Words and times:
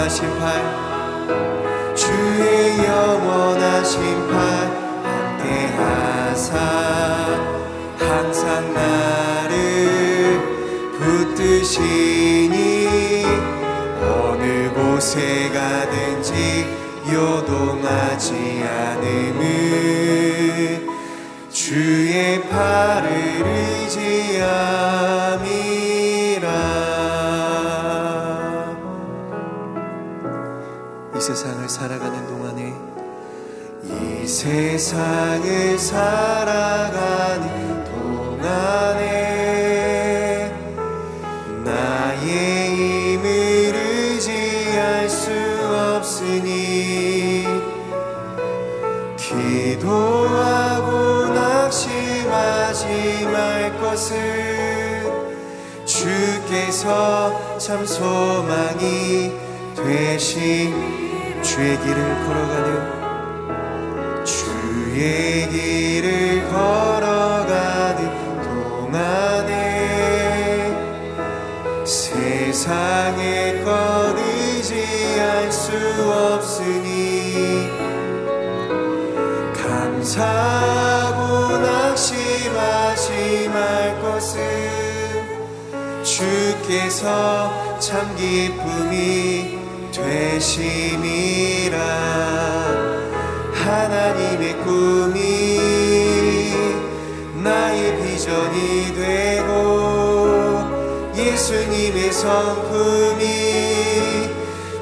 영원하신 0.00 0.38
팔 0.38 1.94
주의 1.94 2.78
영원하신 2.84 4.28
팔 4.28 4.34
함께하사 5.04 6.56
항상 7.98 8.72
나를 8.72 10.40
붙드시니 10.98 12.56
어느 14.00 14.72
곳에 14.72 15.50
가든지 15.50 16.66
요동하지 17.12 18.64
않음은 18.64 19.40
주의 21.50 22.40
팔을 22.48 23.59
세상을 34.40 35.78
살아가는 35.78 37.44
동안에 37.84 39.04
나의 41.62 42.74
힘을 42.74 43.22
의지할 43.74 45.10
수 45.10 45.30
없으니 45.98 47.46
기도하고 49.18 50.88
낙심하지 51.34 53.26
말 53.30 53.78
것을 53.78 55.04
주께서 55.84 57.58
참 57.58 57.84
소망이 57.84 59.34
되신 59.76 60.72
길을 61.42 62.24
걸어가는 62.24 63.09
주의 64.92 65.48
길을 65.48 66.48
걸어가는 66.50 68.00
동안에 68.42 69.60
의지할 74.18 75.52
수 75.52 75.70
없으니 76.12 77.70
감사하고 79.62 81.22
낙심하지 81.58 83.48
말 83.50 84.00
것은 84.02 84.42
주께서 86.02 87.78
참 87.78 88.16
기쁨이 88.16 89.56
되심이라 89.92 91.30
성품이 102.20 103.24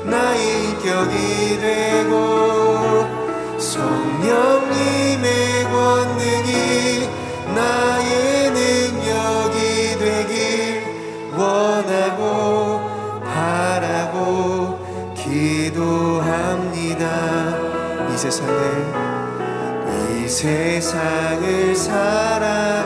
나의 0.06 0.64
인격이 0.64 1.60
되고 1.60 3.06
성령님의 3.60 5.28
권능이 5.70 7.08
나의 7.54 8.50
능력이 8.50 9.58
되길 10.00 10.82
원하고 11.36 12.80
바라고 13.22 14.80
기도합니다. 15.14 17.04
이 18.12 18.18
세상을 18.18 18.50
이 20.10 20.28
세상을 20.28 21.76
살아 21.76 22.77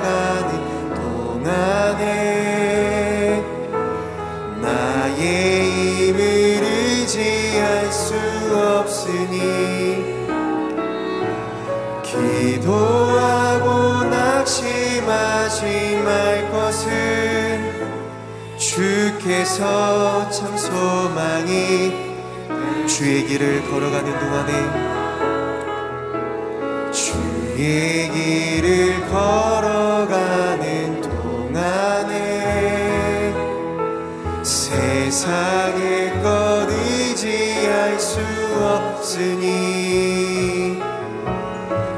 주께서 19.42 20.30
참 20.30 20.56
소망이 20.56 21.92
주의 22.86 23.26
길을 23.26 23.68
걸어가는 23.68 24.18
동안에 24.20 24.52
주의 26.92 28.08
길을 28.10 29.08
걸어가는 29.08 31.00
동안에 31.02 32.22
세상의 34.44 36.22
것 36.22 36.68
의지할 36.70 37.98
수 37.98 38.20
없으니 38.60 39.50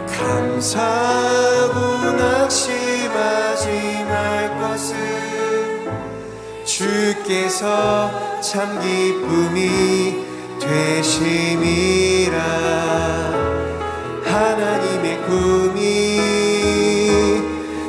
감사 0.06 1.33
주께서 7.24 8.10
참 8.40 8.78
기쁨이 8.80 10.24
되심이라. 10.60 12.38
하나님의 14.24 15.22
꿈이 15.22 16.20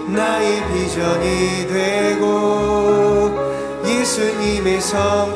나의 0.07 0.63
비전이 0.71 1.67
되고 1.67 3.31
예수님의 3.85 4.81
성 4.81 5.34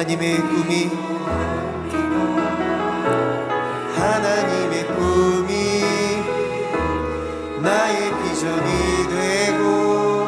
하나님의 0.00 0.36
꿈이 0.38 0.90
하나님의 3.96 4.86
꿈이 4.86 5.52
나의 7.60 8.10
비전이 8.22 9.08
되고 9.10 10.26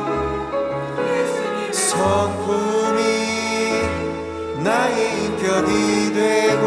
성품이 1.73 3.01
나의 4.63 5.25
인격이 5.25 6.13
되고 6.13 6.65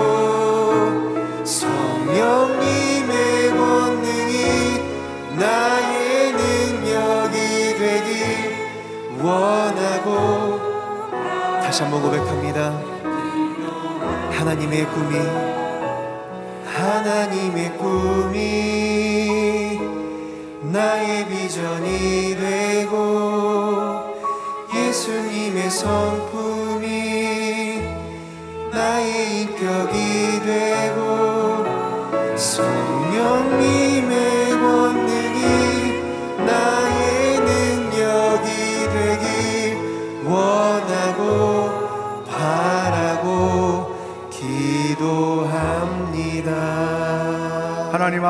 성령님의 1.46 3.14
권능이 3.52 4.34
나의 5.38 6.34
능력이 6.34 7.38
되길 7.78 8.10
원하고 9.22 10.10
다시 11.62 11.84
한번 11.84 12.02
고백합니다 12.02 12.95
하나님의 14.46 14.86
꿈이 14.86 15.18
하나님의 16.66 17.78
꿈이 17.80 19.80
나의 20.72 21.28
비전이 21.28 22.36
되고 22.36 24.04
예수님의 24.72 25.72
성품 25.72 26.35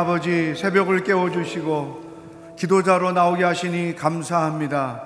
아버지 0.05 0.53
새벽을 0.55 1.03
깨워주시고 1.03 2.55
기도자로 2.59 3.11
나오게 3.11 3.43
하시니 3.43 3.95
감사합니다. 3.95 5.01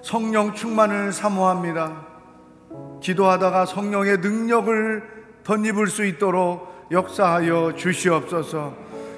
성령 0.00 0.54
충만을 0.54 1.12
사모합니다. 1.12 2.06
기도하다가 3.02 3.66
성령의 3.66 4.18
능력을 4.18 5.02
덧입을 5.42 5.88
수 5.88 6.04
있도록 6.04 6.86
역사하여 6.92 7.74
주시옵소서. 7.74 8.74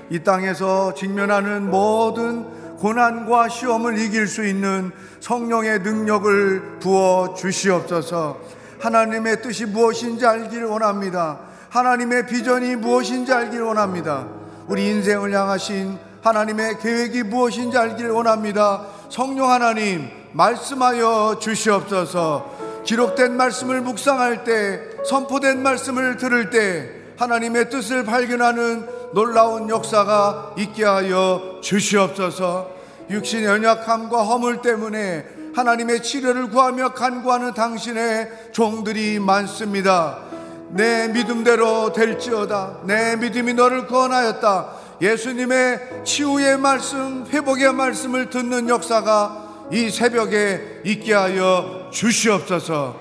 이 0.09 0.21
땅에서 0.21 0.94
직면하는 0.94 1.69
모든 1.71 2.76
고난과 2.79 3.50
시험을 3.50 3.99
이길 3.99 4.26
수 4.26 4.47
있는 4.47 4.91
성령의 5.21 5.81
능력을 5.81 6.79
부어 6.81 7.35
주시옵소서. 7.35 8.38
하나님의 8.81 9.43
뜻이 9.43 9.67
무엇인지 9.67 10.25
알기를 10.25 10.65
원합니다. 10.65 11.53
하나님의 11.75 12.29
비전이 12.29 12.76
무엇인지 12.76 13.32
알기를 13.32 13.65
원합니다. 13.65 14.29
우리 14.69 14.87
인생을 14.87 15.32
향하신 15.32 15.99
하나님의 16.23 16.79
계획이 16.79 17.25
무엇인지 17.25 17.76
알기를 17.76 18.12
원합니다. 18.12 18.87
성령 19.11 19.50
하나님, 19.50 20.09
말씀하여 20.35 21.41
주시옵소서. 21.41 22.82
기록된 22.85 23.37
말씀을 23.37 23.81
묵상할 23.81 24.44
때, 24.44 24.82
선포된 25.05 25.65
말씀을 25.65 26.17
들을 26.17 26.50
때, 26.50 26.91
하나님의 27.17 27.71
뜻을 27.71 28.05
발견하는 28.05 28.87
놀라운 29.12 29.69
역사가 29.69 30.55
있게 30.56 30.85
하여 30.85 31.59
주시옵소서. 31.61 32.71
육신의 33.11 33.47
연약함과 33.47 34.23
허물 34.23 34.62
때문에 34.62 35.26
하나님의 35.56 36.05
치료를 36.05 36.50
구하며 36.50 36.94
간구하는 36.94 37.53
당신의 37.55 38.31
종들이 38.53 39.19
많습니다. 39.19 40.33
내 40.75 41.06
믿음대로 41.09 41.93
될지어다. 41.93 42.81
내 42.85 43.17
믿음이 43.17 43.55
너를 43.55 43.87
구원하였다. 43.87 44.73
예수님의 45.00 46.05
치유의 46.05 46.59
말씀, 46.59 47.26
회복의 47.26 47.73
말씀을 47.73 48.29
듣는 48.31 48.69
역사가 48.69 49.69
이 49.73 49.88
새벽에 49.91 50.82
있게 50.85 51.15
하여 51.15 51.91
주시옵소서. 51.93 53.00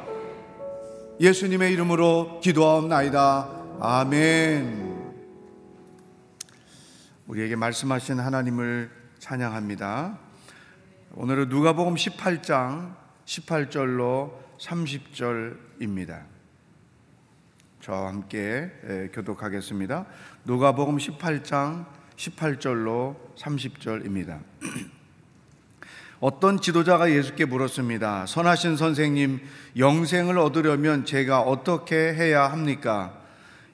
예수님의 1.20 1.74
이름으로 1.74 2.40
기도하옵나이다. 2.42 3.50
아멘. 3.80 4.94
우리에게 7.28 7.56
말씀하신 7.56 8.20
하나님을 8.20 8.92
찬양합니다. 9.18 10.20
오늘은 11.16 11.50
누가복음 11.50 11.96
18장 11.96 12.96
18절로 13.26 14.32
30절입니다. 14.60 16.33
저와 17.84 18.08
함께 18.08 18.72
교독하겠습니다. 19.12 20.06
누가복음 20.46 20.96
18장 20.96 21.84
18절로 22.16 23.18
30절입니다. 23.36 24.40
어떤 26.22 26.62
지도자가 26.62 27.12
예수께 27.12 27.44
물었습니다. 27.44 28.26
선하신 28.26 28.78
선생님, 28.78 29.42
영생을 29.78 30.38
얻으려면 30.38 31.04
제가 31.04 31.42
어떻게 31.42 32.14
해야 32.14 32.50
합니까? 32.50 33.18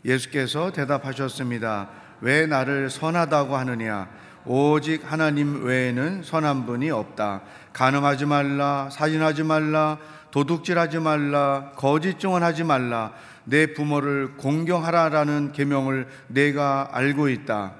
예수께서 0.04 0.72
대답하셨습니다. 0.72 1.92
왜 2.22 2.48
나를 2.48 2.90
선하다고 2.90 3.58
하느냐? 3.58 4.10
오직 4.44 5.04
하나님 5.06 5.64
외에는 5.66 6.24
선한 6.24 6.66
분이 6.66 6.90
없다. 6.90 7.44
가늠하지 7.74 8.26
말라, 8.26 8.90
살인하지 8.92 9.44
말라, 9.44 10.00
도둑질하지 10.32 10.98
말라, 10.98 11.74
거짓 11.76 12.18
증언하지 12.18 12.64
말라. 12.64 13.14
내 13.46 13.74
부모를 13.74 14.38
공경하라라는 14.38 15.52
계명을 15.54 16.08
내가 16.28 16.90
알고 16.92 17.30
있다. 17.30 17.74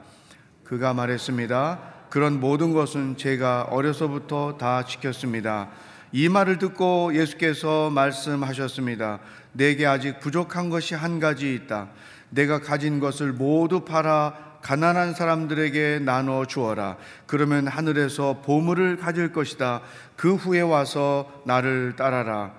그가 0.64 0.94
말했습니다. 0.94 1.80
그런 2.10 2.40
모든 2.40 2.74
것은 2.74 3.18
제가 3.18 3.68
어려서부터 3.70 4.58
다 4.58 4.84
지켰습니다. 4.84 5.70
이 6.12 6.28
말을 6.28 6.58
듣고 6.58 7.14
예수께서 7.14 7.90
말씀하셨습니다. 7.92 9.20
내게 9.54 9.86
아직 9.86 10.20
부족한 10.20 10.70
것이 10.70 10.96
한 10.96 11.20
가지 11.20 11.54
있다. 11.54 11.90
내가 12.30 12.60
가진 12.60 13.00
것을 13.00 13.34
모두 13.34 13.86
팔아 13.86 14.50
가난한 14.62 15.14
사람들에게 15.14 16.00
나눠 16.00 16.46
주어라. 16.46 16.98
그러면 17.28 17.68
하늘에서 17.68 18.42
보물을 18.44 18.98
가질 18.98 19.32
것이다. 19.32 19.82
그 20.16 20.36
후에 20.36 20.62
와서 20.62 21.42
나를 21.46 21.96
따라라. 21.96 22.54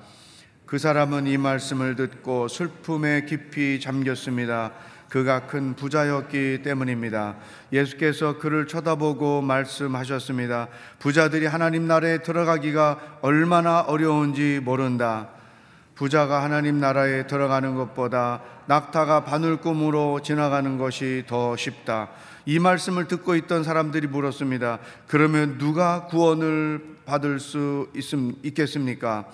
그 0.71 0.79
사람은 0.79 1.27
이 1.27 1.37
말씀을 1.37 1.97
듣고 1.97 2.47
슬픔에 2.47 3.25
깊이 3.25 3.81
잠겼습니다. 3.81 4.71
그가 5.09 5.49
큰 5.49 5.75
부자였기 5.75 6.61
때문입니다. 6.63 7.35
예수께서 7.73 8.39
그를 8.39 8.69
쳐다보고 8.69 9.43
말씀하셨습니다. 9.43 10.69
부자들이 11.01 11.47
하나님 11.47 11.89
나라에 11.89 12.19
들어가기가 12.19 13.19
얼마나 13.21 13.81
어려운지 13.81 14.61
모른다. 14.63 15.31
부자가 15.97 16.45
하나님 16.45 16.79
나라에 16.79 17.27
들어가는 17.27 17.75
것보다 17.75 18.41
낙타가 18.67 19.25
바늘꿈으로 19.25 20.21
지나가는 20.23 20.79
것이 20.79 21.25
더 21.27 21.57
쉽다. 21.57 22.11
이 22.47 22.61
말씀을 22.61 23.09
듣고 23.09 23.35
있던 23.35 23.65
사람들이 23.65 24.07
물었습니다. 24.07 24.79
그러면 25.09 25.59
누가 25.59 26.07
구원을 26.07 26.99
받을 27.07 27.41
수 27.41 27.89
있겠습니까? 28.45 29.27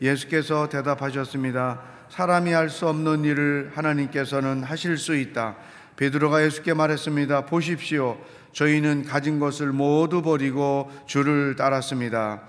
예수께서 0.00 0.68
대답하셨습니다. 0.68 1.80
사람이 2.08 2.52
할 2.52 2.70
수 2.70 2.88
없는 2.88 3.24
일을 3.24 3.72
하나님께서는 3.74 4.62
하실 4.62 4.96
수 4.96 5.14
있다. 5.14 5.56
베드로가 5.96 6.44
예수께 6.44 6.74
말했습니다. 6.74 7.46
보십시오. 7.46 8.18
저희는 8.52 9.04
가진 9.04 9.38
것을 9.38 9.72
모두 9.72 10.22
버리고 10.22 10.90
주를 11.06 11.54
따랐습니다. 11.56 12.42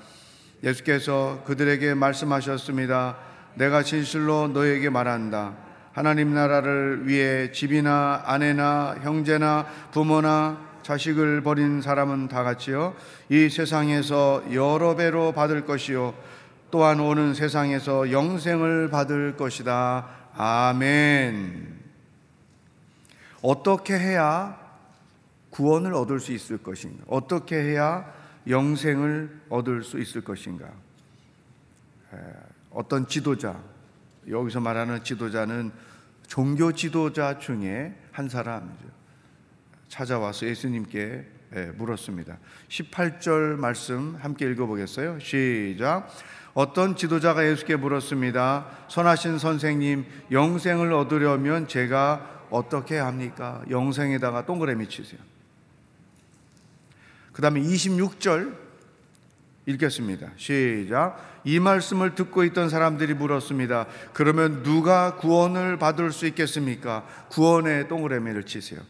예수께서 0.64 1.44
그들에게 1.46 1.94
말씀하셨습니다. 1.94 3.18
내가 3.56 3.84
진실로 3.84 4.48
너에게 4.48 4.90
말한다. 4.90 5.56
하나님 5.94 6.34
나라를 6.34 7.08
위해 7.08 7.52
집이나 7.52 8.24
아내나 8.26 8.96
형제나 9.02 9.66
부모나 9.92 10.70
자식을 10.84 11.42
버린 11.42 11.82
사람은 11.82 12.30
다 12.30 12.44
같이요. 12.44 12.96
이 13.30 13.50
세상에서 13.50 14.44
여러 14.54 14.96
배로 14.96 15.34
받을 15.34 15.66
것이요. 15.66 16.14
또한 16.72 17.00
오는 17.00 17.34
세상에서 17.34 18.12
영생을 18.12 18.90
받을 18.90 19.36
것이다. 19.36 20.08
아멘. 20.36 21.80
어떻게 23.42 23.98
해야 23.98 24.60
구원을 25.50 25.94
얻을 25.94 26.20
수 26.20 26.32
있을 26.32 26.58
것인가? 26.60 27.04
어떻게 27.08 27.56
해야 27.56 28.14
영생을 28.48 29.42
얻을 29.50 29.84
수 29.84 30.00
있을 30.00 30.22
것인가? 30.22 30.70
어떤 32.72 33.08
지도자, 33.08 33.60
여기서 34.28 34.60
말하는 34.60 35.04
지도자는 35.04 35.72
종교 36.28 36.72
지도자 36.72 37.40
중에 37.40 37.96
한 38.12 38.30
사람이죠. 38.30 38.86
찾아와서 39.88 40.46
예수님께 40.46 41.26
물었습니다. 41.76 42.38
18절 42.68 43.56
말씀 43.58 44.16
함께 44.20 44.50
읽어보겠어요. 44.52 45.20
시작. 45.20 46.08
어떤 46.60 46.98
지도자가 46.98 47.48
예수께 47.48 47.78
물었습니다. 47.78 48.66
선하신 48.90 49.40
선생님, 49.40 50.06
영생을 50.30 50.92
얻으려면 50.92 51.70
제가 51.70 52.48
어떻게 52.50 52.98
합니까? 52.98 53.62
영생에다가 53.70 54.46
동그라미 54.46 54.90
치세요. 54.90 55.22
그 57.32 57.42
다음에 57.42 57.62
26절 57.62 58.58
읽겠습니다. 59.68 60.32
시작. 60.36 61.40
이 61.46 61.62
말씀을 61.62 62.14
듣고 62.14 62.44
있던 62.44 62.68
사람들이 62.68 63.14
물었습니다. 63.14 63.86
그러면 64.12 64.62
누가 64.62 65.16
구원을 65.16 65.78
받을 65.78 66.12
수 66.12 66.28
있겠습니까? 66.28 67.06
구원의 67.30 67.88
동그라미를 67.88 68.46
치세요. 68.46 68.82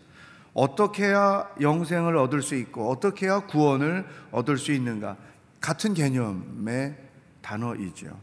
어떻게 0.56 1.04
해야 1.04 1.48
영생을 1.62 2.18
얻을 2.18 2.42
수 2.42 2.56
있고 2.56 2.90
어떻게 2.90 3.28
해야 3.28 3.42
구원을 3.42 4.08
얻을 4.32 4.58
수 4.58 4.72
있는가? 4.72 5.18
같은 5.62 5.94
개념의 5.94 7.09
단어이죠. 7.50 8.16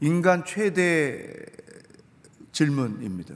인간 0.00 0.44
최대 0.46 1.30
질문입니다. 2.52 3.34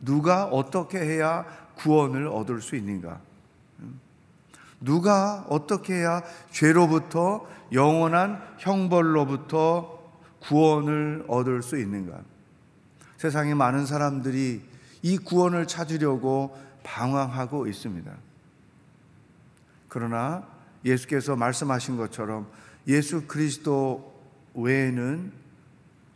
누가 0.00 0.46
어떻게 0.46 0.98
해야 0.98 1.44
구원을 1.76 2.26
얻을 2.26 2.60
수 2.62 2.74
있는가? 2.74 3.20
누가 4.80 5.46
어떻게 5.48 5.94
해야 5.94 6.22
죄로부터 6.50 7.46
영원한 7.72 8.42
형벌로부터 8.58 10.00
구원을 10.40 11.26
얻을 11.28 11.62
수 11.62 11.78
있는가? 11.78 12.22
세상에 13.18 13.54
많은 13.54 13.86
사람들이 13.86 14.62
이 15.02 15.18
구원을 15.18 15.66
찾으려고 15.66 16.58
방황하고 16.82 17.66
있습니다. 17.68 18.10
그러나 19.88 20.46
예수께서 20.84 21.36
말씀하신 21.36 21.96
것처럼 21.96 22.48
예수 22.90 23.26
그리스도 23.28 24.12
외에는 24.54 25.32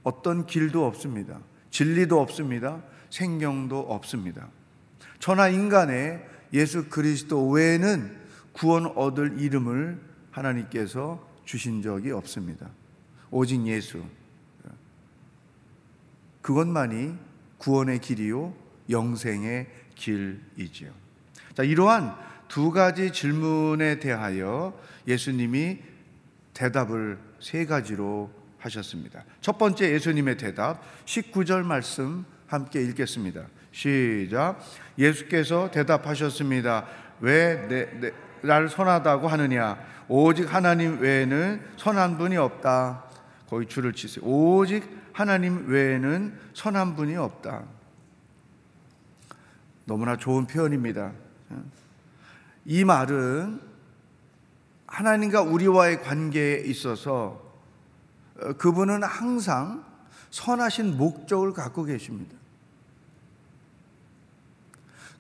어떤 0.03 0.45
길도 0.45 0.85
없습니다. 0.85 1.41
진리도 1.71 2.21
없습니다. 2.21 2.83
생명도 3.11 3.79
없습니다. 3.79 4.49
천하 5.21 5.49
인간의 5.49 6.27
예수 6.53 6.89
그리스도 6.89 7.49
외에는 7.49 8.17
구원 8.53 8.87
얻을 8.87 9.41
이름을 9.41 10.01
하나님께서 10.33 11.25
주신 11.45 11.81
적이 11.81 12.11
없습니다. 12.11 12.69
오직 13.31 13.65
예수. 13.67 14.03
그것만이 16.43 17.15
구원의 17.59 18.01
길이요, 18.01 18.53
영생의 18.91 19.69
길이지요. 19.95 20.93
자, 21.55 21.63
이러한 21.63 22.17
두 22.49 22.71
가지 22.71 23.13
질문에 23.13 24.01
대하여 24.01 24.79
예수님이 25.07 25.94
대답을 26.55 27.19
세 27.41 27.67
가지로 27.67 28.31
하셨습니다. 28.59 29.25
첫 29.41 29.59
번째 29.59 29.93
예수님의 29.93 30.39
대답, 30.39 30.81
19절 31.05 31.63
말씀 31.65 32.25
함께 32.47 32.83
읽겠습니다. 32.83 33.47
시작. 33.73 34.59
예수께서 34.97 35.71
대답하셨습니다. 35.71 36.87
왜 37.21 37.69
내, 37.69 38.69
선하다고 38.69 39.29
하느냐? 39.29 39.79
오직 40.09 40.53
하나님 40.53 41.01
외에는 41.01 41.61
선한 41.77 42.19
분이 42.19 42.37
없다. 42.37 43.05
거기 43.49 43.67
줄을 43.67 43.93
치세요. 43.93 44.25
오직 44.25 44.85
하나님 45.13 45.69
외에는 45.69 46.39
선한 46.55 46.97
분이 46.97 47.17
없다. 47.17 47.65
너무나 49.87 50.17
좋은 50.17 50.47
표현입니다. 50.47 51.13
이 52.65 52.85
말은 52.85 53.61
하나님과 54.95 55.43
우리와의 55.43 56.03
관계에 56.03 56.61
있어서 56.67 57.43
그분은 58.59 59.03
항상 59.03 59.85
선하신 60.31 60.97
목적을 60.97 61.53
갖고 61.53 61.83
계십니다. 61.83 62.37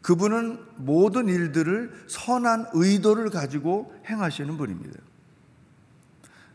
그분은 0.00 0.60
모든 0.76 1.28
일들을 1.28 2.04
선한 2.08 2.66
의도를 2.72 3.30
가지고 3.30 3.92
행하시는 4.08 4.56
분입니다. 4.56 5.00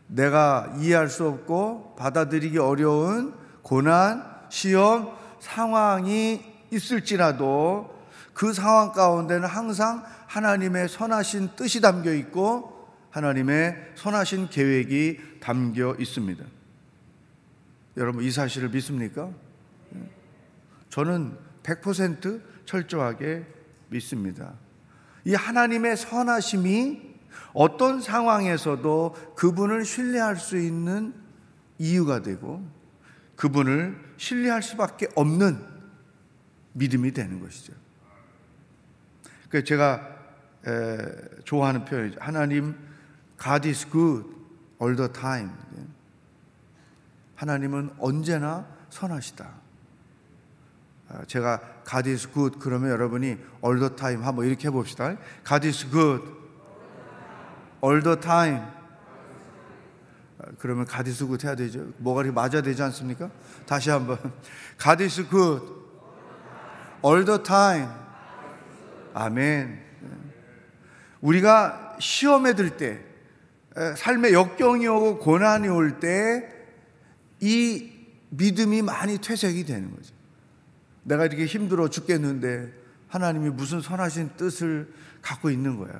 내가 0.06 0.72
이해할 0.78 1.08
수 1.08 1.26
없고 1.26 1.96
받아들이기 1.98 2.56
어려운 2.58 3.34
고난, 3.62 4.24
시험, 4.48 5.14
상황이 5.40 6.42
있을지라도 6.70 7.94
그 8.32 8.54
상황 8.54 8.92
가운데는 8.92 9.46
항상 9.46 10.04
하나님의 10.26 10.88
선하신 10.88 11.50
뜻이 11.56 11.82
담겨 11.82 12.14
있고 12.14 12.79
하나님의 13.10 13.92
선하신 13.96 14.50
계획이 14.50 15.40
담겨 15.40 15.96
있습니다. 15.98 16.44
여러분 17.96 18.22
이 18.24 18.30
사실을 18.30 18.68
믿습니까? 18.70 19.30
저는 20.88 21.36
100% 21.62 22.42
철저하게 22.64 23.46
믿습니다. 23.88 24.54
이 25.24 25.34
하나님의 25.34 25.96
선하심이 25.96 27.10
어떤 27.52 28.00
상황에서도 28.00 29.34
그분을 29.36 29.84
신뢰할 29.84 30.36
수 30.36 30.56
있는 30.56 31.14
이유가 31.78 32.22
되고 32.22 32.66
그분을 33.36 33.98
신뢰할 34.16 34.62
수밖에 34.62 35.08
없는 35.14 35.58
믿음이 36.72 37.12
되는 37.12 37.40
것이죠. 37.40 37.72
그 39.48 39.64
제가 39.64 40.16
좋아하는 41.44 41.84
표현이죠. 41.84 42.18
하나님, 42.20 42.76
God 43.42 43.68
is 43.68 43.88
good 43.90 44.26
all 44.80 44.94
the 44.94 45.10
time. 45.12 45.52
하나님은 47.36 47.94
언제나 47.98 48.66
선하시다. 48.90 49.48
아, 51.08 51.24
제가 51.26 51.60
God 51.88 52.08
is 52.10 52.28
good 52.30 52.58
그러면 52.58 52.90
여러분이 52.90 53.26
all 53.64 53.78
the 53.78 53.96
time 53.96 54.22
한번 54.22 54.44
이렇게 54.46 54.68
해봅시다. 54.68 55.16
God 55.46 55.66
is 55.66 55.88
good 55.90 56.22
all 57.82 58.02
the 58.02 58.20
time. 58.20 58.62
아, 60.38 60.44
그러면 60.58 60.86
God 60.86 61.08
is 61.08 61.24
good 61.24 61.46
해야 61.46 61.54
되죠. 61.54 61.92
뭐가 61.96 62.22
이렇게 62.22 62.34
맞아야 62.34 62.60
되지 62.60 62.82
않습니까? 62.82 63.30
다시 63.66 63.90
한번. 63.90 64.18
God 64.78 65.02
is 65.02 65.26
good 65.28 65.64
all 67.02 67.24
the 67.24 67.42
time. 67.42 67.88
아멘. 69.14 69.82
우리가 71.22 71.96
시험에 71.98 72.54
들 72.54 72.76
때, 72.76 73.09
삶의 73.96 74.32
역경이 74.32 74.86
오고 74.86 75.18
고난이 75.18 75.68
올 75.68 76.00
때, 76.00 76.48
이 77.40 77.90
믿음이 78.30 78.82
많이 78.82 79.18
퇴색이 79.18 79.64
되는 79.64 79.90
거죠. 79.94 80.14
내가 81.02 81.26
이렇게 81.26 81.46
힘들어 81.46 81.88
죽겠는데 81.88 82.72
하나님이 83.08 83.50
무슨 83.50 83.80
선하신 83.80 84.30
뜻을 84.36 84.92
갖고 85.22 85.50
있는 85.50 85.76
거야. 85.78 85.92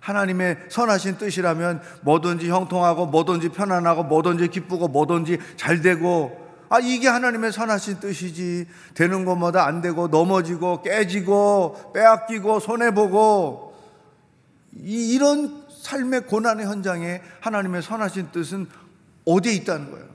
하나님의 0.00 0.66
선하신 0.68 1.18
뜻이라면 1.18 1.82
뭐든지 2.02 2.48
형통하고 2.48 3.06
뭐든지 3.06 3.48
편안하고 3.48 4.04
뭐든지 4.04 4.48
기쁘고 4.48 4.86
뭐든지 4.88 5.38
잘 5.56 5.82
되고 5.82 6.46
아 6.68 6.78
이게 6.78 7.08
하나님의 7.08 7.52
선하신 7.52 7.98
뜻이지 7.98 8.66
되는 8.94 9.24
것마다 9.24 9.66
안 9.66 9.80
되고 9.80 10.06
넘어지고 10.06 10.82
깨지고 10.82 11.92
빼앗기고 11.92 12.60
손해 12.60 12.92
보고 12.92 13.74
이런 14.76 15.65
삶의 15.86 16.26
고난의 16.26 16.66
현장에 16.66 17.22
하나님의 17.40 17.80
선하신 17.80 18.32
뜻은 18.32 18.66
어디에 19.24 19.54
있다는 19.54 19.90
거예요. 19.92 20.06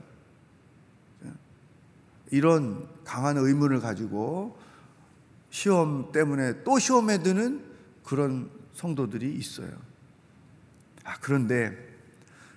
이런 2.30 2.86
강한 3.04 3.38
의문을 3.38 3.80
가지고 3.80 4.58
시험 5.50 6.12
때문에 6.12 6.62
또 6.64 6.78
시험에 6.78 7.22
드는 7.22 7.62
그런 8.04 8.50
성도들이 8.74 9.34
있어요. 9.34 9.70
아, 11.04 11.14
그런데 11.20 11.76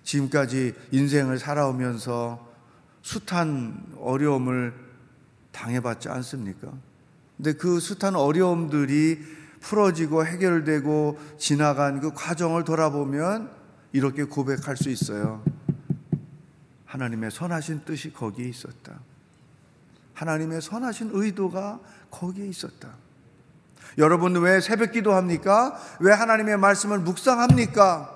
지금까지 0.03 0.73
인생을 0.91 1.39
살아오면서 1.39 2.53
숱한 3.01 3.95
어려움을 3.97 4.73
당해봤지 5.51 6.09
않습니까? 6.09 6.71
근데 7.37 7.53
그 7.53 7.79
숱한 7.79 8.15
어려움들이 8.15 9.19
풀어지고 9.61 10.25
해결되고 10.25 11.19
지나간 11.37 11.99
그 11.99 12.11
과정을 12.13 12.63
돌아보면 12.63 13.51
이렇게 13.93 14.23
고백할 14.23 14.77
수 14.77 14.89
있어요. 14.89 15.43
하나님의 16.85 17.31
선하신 17.31 17.81
뜻이 17.85 18.13
거기에 18.13 18.47
있었다. 18.47 18.99
하나님의 20.13 20.61
선하신 20.61 21.11
의도가 21.13 21.79
거기에 22.11 22.47
있었다. 22.47 22.89
여러분 23.97 24.35
왜 24.37 24.59
새벽 24.61 24.91
기도합니까? 24.91 25.79
왜 25.99 26.11
하나님의 26.11 26.57
말씀을 26.57 26.99
묵상합니까? 26.99 28.11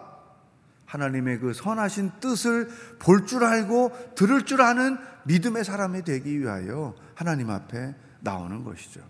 하나님의 0.85 1.39
그 1.39 1.53
선하신 1.53 2.11
뜻을 2.19 2.67
볼 2.99 3.25
줄 3.25 3.43
알고 3.43 4.13
들을 4.15 4.43
줄 4.45 4.61
아는 4.61 4.97
믿음의 5.25 5.63
사람이 5.63 6.03
되기 6.03 6.39
위하여 6.39 6.95
하나님 7.15 7.49
앞에 7.49 7.95
나오는 8.21 8.63
것이죠. 8.63 9.01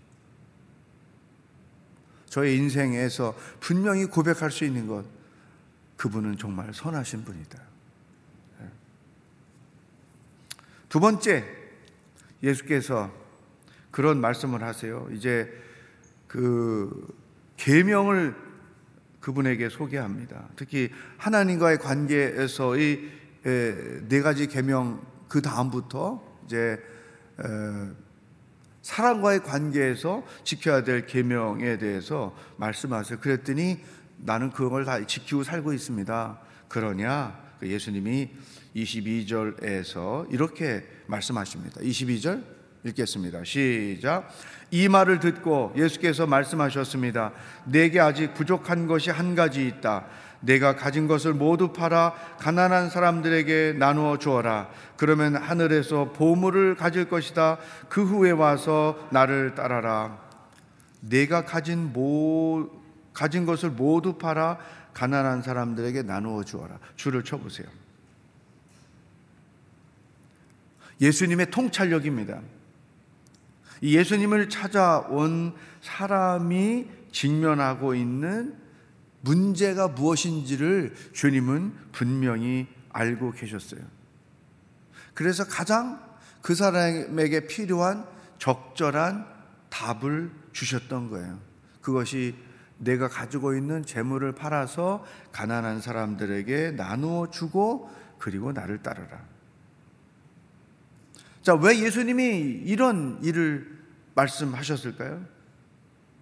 저의 2.30 2.56
인생에서 2.56 3.36
분명히 3.60 4.06
고백할 4.06 4.50
수 4.50 4.64
있는 4.64 4.86
것, 4.86 5.04
그분은 5.96 6.38
정말 6.38 6.72
선하신 6.72 7.24
분이다. 7.24 7.60
두 10.88 10.98
번째, 10.98 11.44
예수께서 12.42 13.12
그런 13.90 14.20
말씀을 14.20 14.62
하세요. 14.62 15.06
이제 15.12 15.52
그 16.26 17.14
계명을 17.58 18.34
그분에게 19.20 19.68
소개합니다. 19.68 20.48
특히 20.56 20.90
하나님과의 21.18 21.78
관계에서의 21.78 23.10
네 23.42 24.20
가지 24.22 24.46
계명 24.46 25.04
그 25.28 25.42
다음부터 25.42 26.24
이제 26.46 26.82
사람과의 28.82 29.42
관계에서 29.42 30.24
지켜야 30.44 30.84
될 30.84 31.06
계명에 31.06 31.78
대해서 31.78 32.36
말씀하세요. 32.56 33.20
그랬더니 33.20 33.78
나는 34.18 34.50
그걸 34.50 34.84
다 34.84 35.04
지키고 35.06 35.42
살고 35.42 35.72
있습니다. 35.72 36.38
그러냐? 36.68 37.38
그 37.58 37.68
예수님이 37.68 38.30
22절에서 38.74 40.32
이렇게 40.32 40.86
말씀하십니다. 41.06 41.80
22절 41.80 42.42
읽겠습니다. 42.84 43.44
시작. 43.44 44.28
이 44.70 44.88
말을 44.88 45.20
듣고 45.20 45.72
예수께서 45.76 46.26
말씀하셨습니다. 46.26 47.32
내게 47.66 48.00
아직 48.00 48.32
부족한 48.34 48.86
것이 48.86 49.10
한 49.10 49.34
가지 49.34 49.66
있다. 49.66 50.06
내가 50.40 50.74
가진 50.74 51.06
것을 51.06 51.34
모두 51.34 51.72
팔아 51.72 52.14
가난한 52.38 52.90
사람들에게 52.90 53.74
나누어 53.78 54.18
주어라. 54.18 54.70
그러면 54.96 55.36
하늘에서 55.36 56.12
보물을 56.12 56.76
가질 56.76 57.08
것이다. 57.08 57.58
그 57.88 58.04
후에 58.04 58.30
와서 58.30 59.08
나를 59.10 59.54
따라라. 59.54 60.18
내가 61.00 61.44
가진 61.44 61.92
모 61.92 62.70
가진 63.12 63.44
것을 63.44 63.70
모두 63.70 64.18
팔아 64.18 64.58
가난한 64.94 65.42
사람들에게 65.42 66.02
나누어 66.02 66.42
주어라. 66.44 66.78
줄을 66.96 67.22
쳐 67.22 67.38
보세요. 67.38 67.66
예수님의 71.00 71.50
통찰력입니다. 71.50 72.40
예수님을 73.82 74.50
찾아온 74.50 75.54
사람이 75.80 76.86
직면하고 77.12 77.94
있는 77.94 78.59
문제가 79.22 79.88
무엇인지를 79.88 80.94
주님은 81.12 81.74
분명히 81.92 82.66
알고 82.90 83.32
계셨어요. 83.32 83.80
그래서 85.14 85.46
가장 85.46 86.02
그 86.42 86.54
사람에게 86.54 87.46
필요한 87.46 88.06
적절한 88.38 89.26
답을 89.68 90.30
주셨던 90.52 91.10
거예요. 91.10 91.38
그것이 91.82 92.34
내가 92.78 93.08
가지고 93.08 93.54
있는 93.54 93.84
재물을 93.84 94.32
팔아서 94.32 95.04
가난한 95.32 95.80
사람들에게 95.82 96.72
나누어 96.72 97.30
주고 97.30 97.90
그리고 98.18 98.52
나를 98.52 98.82
따르라. 98.82 99.22
자, 101.42 101.54
왜 101.54 101.78
예수님이 101.78 102.62
이런 102.64 103.18
일을 103.22 103.78
말씀하셨을까요? 104.14 105.24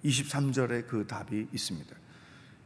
23절에 0.05 0.87
그 0.87 1.07
답이 1.07 1.49
있습니다. 1.53 1.97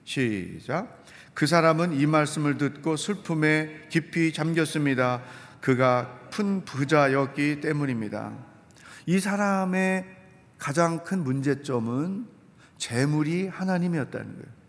시작. 0.05 1.05
그 1.35 1.47
사람은 1.47 1.99
이 1.99 2.07
말씀을 2.07 2.59
듣고 2.59 2.97
슬픔에 2.97 3.87
깊이 3.89 4.33
잠겼습니다. 4.33 5.23
그가 5.61 6.21
큰 6.33 6.65
부자였기 6.65 7.61
때문입니다. 7.61 8.33
이 9.07 9.19
사람의 9.19 10.05
가장 10.59 11.03
큰 11.05 11.25
문제점은 11.25 12.27
재물이 12.79 13.49
하나님이었다는 13.49 14.33
거예요. 14.33 14.63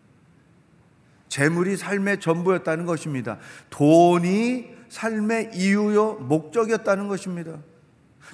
재물이 1.29 1.77
삶의 1.77 2.19
전부였다는 2.19 2.85
것입니다. 2.85 3.39
돈이 3.69 4.69
삶의 4.89 5.51
이유요 5.55 6.15
목적이었다는 6.15 7.07
것입니다. 7.07 7.57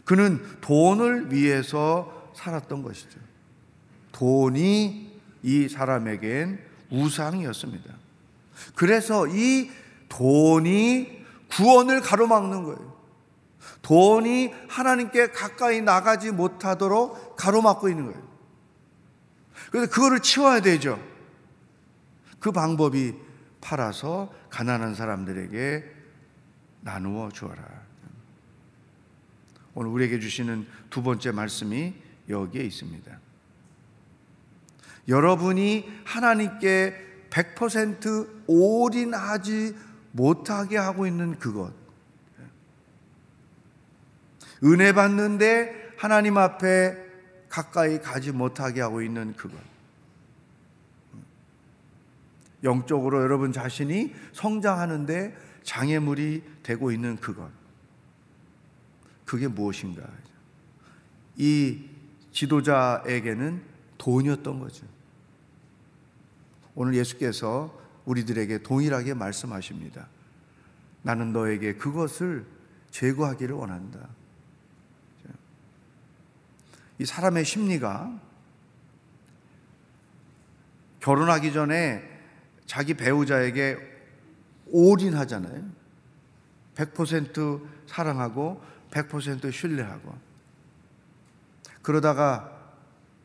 그는 0.04 0.42
돈을 0.62 1.32
위해서 1.32 2.32
살았던 2.36 2.84
것이죠. 2.84 3.20
돈이 4.12 5.20
이 5.44 5.70
사람에겐 5.70 6.68
우상이었습니다. 6.91 7.93
그래서 8.75 9.28
이 9.28 9.69
돈이 10.10 11.25
구원을 11.49 12.02
가로막는 12.02 12.63
거예요. 12.63 12.99
돈이 13.82 14.54
하나님께 14.67 15.32
가까이 15.32 15.82
나가지 15.82 16.32
못하도록 16.32 17.36
가로막고 17.36 17.89
있는 17.89 18.12
거예요. 18.12 18.30
그래서 19.71 19.91
그거를 19.91 20.19
치워야 20.19 20.62
되죠. 20.62 20.99
그 22.39 22.52
방법이 22.52 23.13
팔아서 23.62 24.34
가난한 24.49 24.95
사람들에게 24.95 25.84
나누어 26.82 27.30
주어라. 27.30 27.63
오늘 29.73 29.91
우리에게 29.91 30.19
주시는 30.19 30.67
두 30.89 31.04
번째 31.04 31.32
말씀이 31.32 31.93
여기에 32.30 32.63
있습니다. 32.63 33.19
여러분이 35.10 35.86
하나님께 36.06 37.08
100% 37.30 38.43
올인하지 38.48 39.76
못하게 40.12 40.78
하고 40.78 41.06
있는 41.08 41.38
그것. 41.38 41.74
은혜 44.63 44.93
받는데 44.93 45.93
하나님 45.98 46.38
앞에 46.38 46.95
가까이 47.50 48.00
가지 48.00 48.32
못하게 48.32 48.82
하고 48.82 49.02
있는 49.02 49.34
그것. 49.34 49.58
영적으로 52.63 53.22
여러분 53.22 53.52
자신이 53.52 54.13
성장하는데 54.34 55.36
장애물이 55.63 56.43
되고 56.62 56.91
있는 56.91 57.15
그것. 57.15 57.50
그게 59.26 59.48
무엇인가? 59.48 60.04
이 61.38 61.86
지도자에게는 62.32 63.63
돈이었던 63.98 64.60
거죠. 64.60 64.86
오늘 66.80 66.94
예수께서 66.94 67.78
우리들에게 68.06 68.60
동일하게 68.60 69.13
말씀하십니다. 69.13 70.08
나는 71.02 71.34
너에게 71.34 71.76
그것을 71.76 72.46
제거하기를 72.89 73.54
원한다. 73.54 74.08
이 76.98 77.06
사람의 77.06 77.44
심리가 77.44 78.18
결혼하기 81.02 81.52
전에 81.52 82.02
자기 82.65 82.94
배우자에게 82.94 83.76
올인하잖아요. 84.68 85.70
100% 86.76 87.62
사랑하고 87.88 88.63
100% 88.92 89.52
신뢰하고. 89.52 90.18
그러다가 91.82 92.58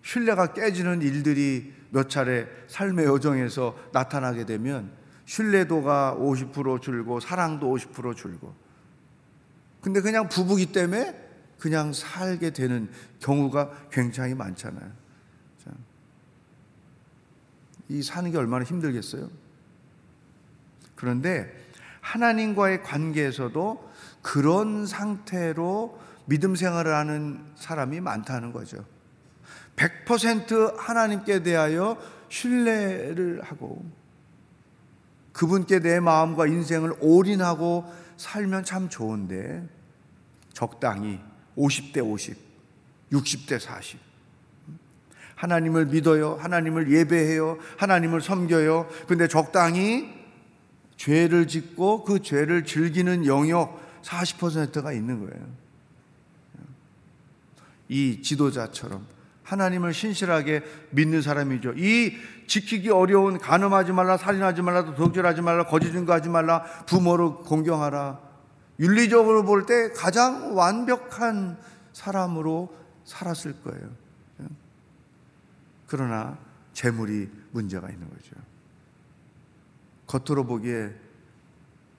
신뢰가 0.03 0.55
깨지는 0.55 1.03
일들이 1.03 1.74
몇 1.94 2.11
차례 2.11 2.48
삶의 2.66 3.07
여정에서 3.07 3.78
나타나게 3.92 4.44
되면 4.46 4.90
신뢰도가 5.26 6.16
50% 6.18 6.83
줄고 6.83 7.20
사랑도 7.20 7.72
50% 7.72 8.16
줄고. 8.16 8.52
근데 9.80 10.00
그냥 10.00 10.28
부부기 10.28 10.72
때문에 10.72 11.14
그냥 11.57 11.92
살게 11.92 12.50
되는 12.50 12.90
경우가 13.20 13.88
굉장히 13.92 14.35
많잖아요. 14.35 14.90
이 17.88 18.02
사는 18.02 18.28
게 18.28 18.38
얼마나 18.38 18.64
힘들겠어요? 18.64 19.30
그런데 20.96 21.54
하나님과의 22.00 22.83
관계에서도 22.83 23.92
그런 24.20 24.87
상태로 24.87 26.00
믿음 26.24 26.57
생활을 26.57 26.92
하는 26.92 27.44
사람이 27.54 28.00
많다는 28.00 28.52
거죠. 28.52 28.85
100% 29.77 30.77
하나님께 30.77 31.43
대하여 31.43 31.97
신뢰를 32.29 33.43
하고 33.43 33.85
그분께 35.33 35.81
내 35.81 36.01
마음과 36.01 36.47
인생을 36.47 36.95
올인하고 37.01 37.85
살면 38.17 38.65
참 38.65 38.89
좋은데 38.89 39.69
적당히 40.53 41.21
50대 41.57 42.05
50, 42.05 42.37
60대 43.13 43.59
40. 43.59 44.01
하나님을 45.35 45.87
믿어요. 45.87 46.37
하나님을 46.37 46.91
예배해요. 46.91 47.59
하나님을 47.77 48.21
섬겨요. 48.21 48.89
근데 49.09 49.27
적당히 49.29 50.15
죄를 50.97 51.49
짓고 51.49 52.05
그 52.05 52.23
죄를 52.23 52.65
즐기는 52.65 53.27
영역 53.27 53.81
40%가 54.03 54.93
있는 54.93 55.27
거예요. 55.27 55.47
이 57.89 58.23
지도자처럼 58.23 59.07
하나님을 59.44 59.92
신실하게 59.92 60.62
믿는 60.90 61.22
사람이죠. 61.22 61.74
이 61.76 62.16
지키기 62.46 62.90
어려운 62.90 63.38
간음하지 63.38 63.92
말라, 63.92 64.16
살인하지 64.16 64.62
말라, 64.62 64.85
도둑질하지 64.85 65.42
말라, 65.42 65.66
거짓 65.66 65.92
증거하지 65.92 66.28
말라, 66.30 66.62
부모를 66.87 67.35
공경하라. 67.44 68.20
윤리적으로 68.80 69.44
볼 69.44 69.66
때 69.66 69.90
가장 69.92 70.57
완벽한 70.57 71.57
사람으로 71.92 72.74
살았을 73.04 73.62
거예요. 73.62 73.88
그러나 75.87 76.37
재물이 76.72 77.30
문제가 77.52 77.88
있는 77.88 78.09
거죠. 78.09 78.35
겉으로 80.07 80.44
보기에 80.44 80.92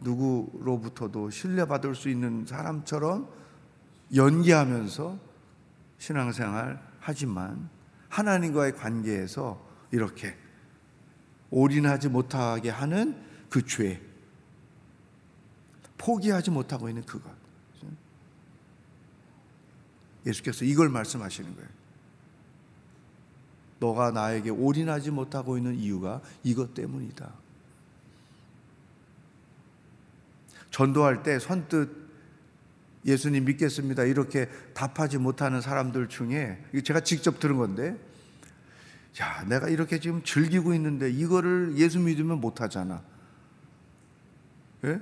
누구로부터도 0.01 1.29
신뢰받을 1.29 1.95
수 1.95 2.09
있는 2.09 2.45
사람처럼 2.45 3.27
연기하면서 4.13 5.17
신앙생활 5.97 6.79
하지만 7.05 7.69
하나님과의 8.09 8.73
관계에서 8.73 9.63
이렇게 9.91 10.35
올인하지 11.51 12.09
못하게 12.09 12.71
하는 12.71 13.23
그 13.47 13.63
죄, 13.63 14.01
포기하지 15.99 16.49
못하고 16.49 16.89
있는 16.89 17.05
그것. 17.05 17.31
예수께서 20.25 20.65
이걸 20.65 20.89
말씀하시는 20.89 21.55
거예요. 21.55 21.69
너가 23.79 24.09
나에게 24.09 24.49
올인하지 24.49 25.11
못하고 25.11 25.57
있는 25.57 25.75
이유가 25.75 26.23
이것 26.41 26.73
때문이다. 26.73 27.31
전도할 30.71 31.21
때 31.21 31.37
선뜻 31.37 32.04
예수님 33.05 33.45
믿겠습니다. 33.45 34.03
이렇게 34.03 34.49
답하지 34.73 35.17
못하는 35.19 35.61
사람들 35.61 36.09
중에 36.09 36.63
제가 36.83 37.01
직접 37.01 37.39
들은 37.39 37.57
건데, 37.57 37.95
야, 39.21 39.43
내가 39.47 39.69
이렇게 39.69 39.99
지금 39.99 40.23
즐기고 40.23 40.73
있는데 40.73 41.09
이거를 41.09 41.75
예수 41.77 41.99
믿으면 41.99 42.41
못 42.41 42.61
하잖아. 42.61 43.03
예? 44.85 44.99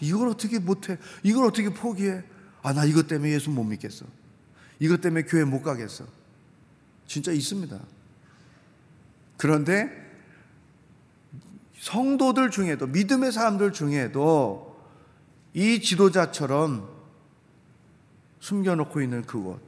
이걸 0.00 0.28
어떻게 0.28 0.58
못 0.58 0.88
해? 0.88 0.98
이걸 1.22 1.46
어떻게 1.46 1.68
포기해? 1.70 2.24
아, 2.62 2.72
나 2.72 2.84
이것 2.84 3.06
때문에 3.06 3.30
예수 3.32 3.50
못 3.50 3.62
믿겠어. 3.64 4.04
이것 4.80 5.00
때문에 5.00 5.22
교회 5.22 5.44
못 5.44 5.62
가겠어. 5.62 6.06
진짜 7.06 7.30
있습니다. 7.30 7.78
그런데 9.36 9.90
성도들 11.78 12.50
중에도, 12.50 12.86
믿음의 12.86 13.32
사람들 13.32 13.72
중에도 13.72 14.76
이 15.54 15.80
지도자처럼 15.80 16.95
숨겨놓고 18.40 19.00
있는 19.00 19.22
그곳. 19.22 19.60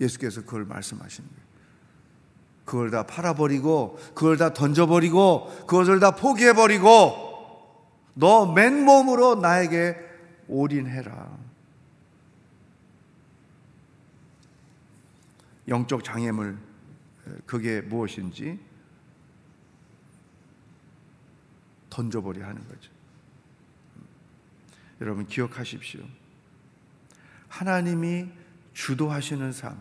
예수께서 0.00 0.40
그걸 0.42 0.64
말씀하시는 0.64 1.28
거예요. 1.28 1.42
그걸 2.64 2.90
다 2.90 3.06
팔아버리고, 3.06 3.98
그걸 4.14 4.36
다 4.36 4.52
던져버리고, 4.52 5.66
그것을 5.66 6.00
다 6.00 6.12
포기해버리고, 6.12 7.30
너 8.14 8.52
맨몸으로 8.52 9.36
나에게 9.36 9.96
올인해라. 10.48 11.38
영적 15.68 16.04
장애물, 16.04 16.58
그게 17.46 17.80
무엇인지 17.80 18.58
던져버려 21.88 22.44
하는 22.44 22.66
거죠. 22.68 22.90
여러분 25.02 25.26
기억하십시오. 25.26 26.00
하나님이 27.48 28.28
주도하시는 28.72 29.52
삶, 29.52 29.76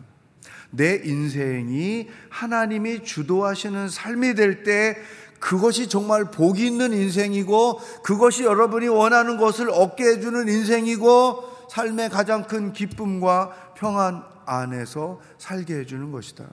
내 0.71 0.95
인생이 0.95 2.10
하나님이 2.29 3.03
주도하시는 3.03 3.88
삶이 3.88 4.34
될 4.34 4.63
때 4.63 4.97
그것이 5.39 5.89
정말 5.89 6.25
복이 6.25 6.65
있는 6.65 6.93
인생이고 6.93 7.79
그것이 8.03 8.43
여러분이 8.43 8.88
원하는 8.88 9.38
것을 9.38 9.69
얻게 9.69 10.05
해주는 10.05 10.47
인생이고 10.47 11.67
삶의 11.69 12.10
가장 12.10 12.43
큰 12.43 12.73
기쁨과 12.73 13.73
평안 13.75 14.23
안에서 14.45 15.19
살게 15.38 15.79
해주는 15.79 16.12
것이다. 16.12 16.45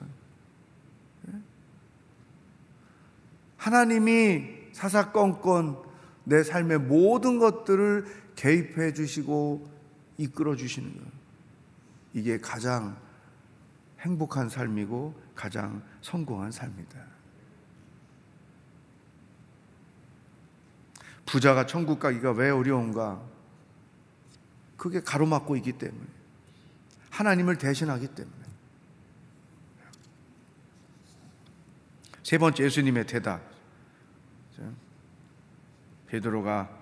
하나님이 3.57 4.45
사사건건 4.73 5.89
내 6.23 6.43
삶의 6.43 6.79
모든 6.79 7.39
것들을 7.39 8.05
개입해 8.39 8.93
주시고 8.93 9.69
이끌어 10.17 10.55
주시는 10.55 10.97
것. 10.97 11.03
이게 12.13 12.39
가장 12.39 12.97
행복한 13.99 14.47
삶이고 14.47 15.13
가장 15.35 15.83
성공한 16.01 16.49
삶이다. 16.49 17.05
부자가 21.25 21.65
천국 21.65 21.99
가기가 21.99 22.31
왜 22.31 22.49
어려운가? 22.49 23.21
그게 24.77 25.01
가로막고 25.01 25.57
있기 25.57 25.73
때문에. 25.73 26.07
하나님을 27.09 27.57
대신하기 27.57 28.07
때문에. 28.07 28.37
세 32.23 32.37
번째 32.37 32.63
예수님의 32.63 33.05
대답. 33.05 33.41
베드로가 36.07 36.78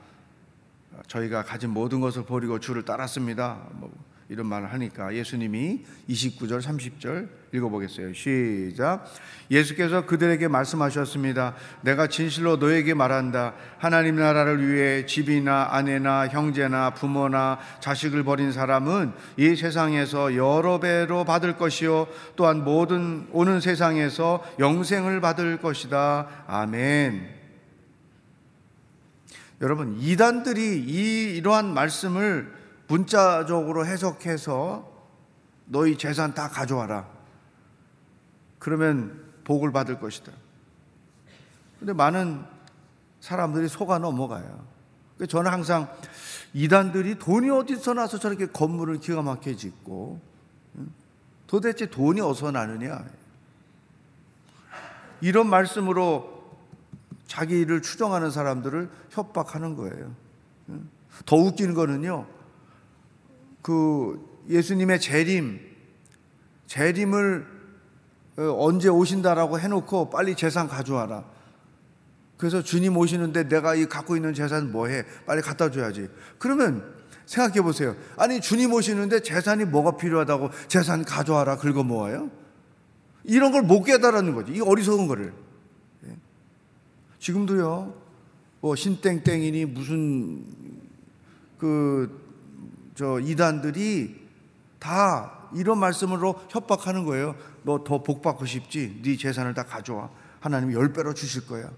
저희가 1.08 1.44
가진 1.44 1.70
모든 1.70 2.00
것을 2.02 2.26
버리고 2.26 2.60
주를 2.60 2.84
따랐습니다. 2.84 3.68
뭐 3.74 3.92
이런 4.30 4.46
말을 4.48 4.74
하니까 4.74 5.14
예수님이 5.14 5.86
29절 6.10 6.62
30절 6.62 7.30
읽어보겠어요. 7.54 8.14
시작. 8.14 9.06
예수께서 9.50 10.06
그들에게 10.06 10.50
말씀하셨습니다. 10.50 11.56
내가 11.82 12.08
진실로 12.08 12.58
너에게 12.58 12.94
말한다. 12.94 13.54
하나님 13.78 14.18
나라를 14.18 14.68
위해 14.68 15.06
집이나 15.06 15.70
아내나 15.72 16.28
형제나 16.28 16.90
부모나 16.90 17.60
자식을 17.80 18.24
버린 18.24 18.52
사람은 18.52 19.14
이 19.38 19.56
세상에서 19.56 20.36
여러 20.36 20.80
배로 20.82 21.24
받을 21.24 21.56
것이요 21.58 22.08
또한 22.36 22.66
모든 22.66 23.28
오는 23.32 23.62
세상에서 23.62 24.44
영생을 24.60 25.22
받을 25.22 25.58
것이다. 25.62 26.28
아멘. 26.48 27.37
여러분 29.62 29.98
이단들이 30.00 30.84
이 30.84 31.38
이러한 31.38 31.74
말씀을 31.74 32.54
문자적으로 32.88 33.86
해석해서 33.86 34.92
너희 35.66 35.98
재산 35.98 36.34
다 36.34 36.48
가져와라. 36.50 37.08
그러면 38.60 39.26
복을 39.44 39.72
받을 39.72 40.00
것이다. 40.00 40.32
근데 41.80 41.94
많은 41.94 42.44
사람들이 43.20 43.68
속아 43.68 44.00
넘어가요. 44.00 44.66
저는 45.28 45.52
항상 45.52 45.90
이단들이 46.54 47.20
돈이 47.20 47.50
어디서 47.50 47.94
나서 47.94 48.20
저렇게 48.20 48.48
건물을 48.48 49.00
기가 49.00 49.22
막히게 49.22 49.56
짓고 49.56 50.22
도대체 51.48 51.88
돈이 51.88 52.22
어디서 52.22 52.52
나느냐. 52.52 53.04
이런 55.22 55.50
말씀으로 55.50 56.37
자기를 57.38 57.84
추정하는 57.84 58.32
사람들을 58.32 58.90
협박하는 59.12 59.76
거예요. 59.76 60.16
더 61.26 61.36
웃기는 61.36 61.76
거는요, 61.76 62.26
그 63.62 64.20
예수님의 64.50 65.00
재림, 65.00 65.60
재림을 66.66 67.58
어, 68.40 68.56
언제 68.60 68.88
오신다라고 68.90 69.60
해놓고 69.60 70.10
빨리 70.10 70.36
재산 70.36 70.68
가져와라. 70.68 71.26
그래서 72.38 72.62
주님 72.62 72.96
오시는데 72.98 73.50
내가 73.50 73.74
이 73.74 73.88
갖고 73.88 74.16
있는 74.16 74.34
재산 74.34 74.72
뭐해? 74.72 75.06
빨리 75.26 75.42
갖다 75.42 75.72
줘야지. 75.72 76.08
그러면 76.38 76.84
생각해 77.26 77.62
보세요. 77.62 77.96
아니, 78.16 78.40
주님 78.40 78.74
오시는데 78.74 79.22
재산이 79.22 79.66
뭐가 79.66 79.98
필요하다고 79.98 80.52
재산 80.68 81.04
가져와라 81.04 81.58
긁어 81.58 81.84
모아요? 81.84 82.30
이런 83.24 83.52
걸 83.52 83.64
못 83.64 83.84
깨달았는 83.84 84.36
거지. 84.36 84.54
이 84.54 84.62
어리석은 84.62 85.08
거를. 85.08 85.34
지금도요, 87.28 87.94
뭐 88.62 88.76
신땡땡이니 88.78 89.66
무슨 89.66 90.46
그, 91.58 92.26
저 92.96 93.20
이단들이 93.20 94.16
다 94.80 95.50
이런 95.54 95.78
말씀으로 95.80 96.40
협박하는 96.50 97.04
거예요. 97.04 97.36
너 97.64 97.84
더 97.84 98.02
복 98.02 98.22
받고 98.22 98.46
싶지? 98.46 99.02
네 99.04 99.18
재산을 99.18 99.54
다 99.54 99.66
가져와. 99.66 100.10
하나님이 100.40 100.74
열 100.76 100.94
배로 100.94 101.14
주실 101.14 101.46
거야. 101.48 101.70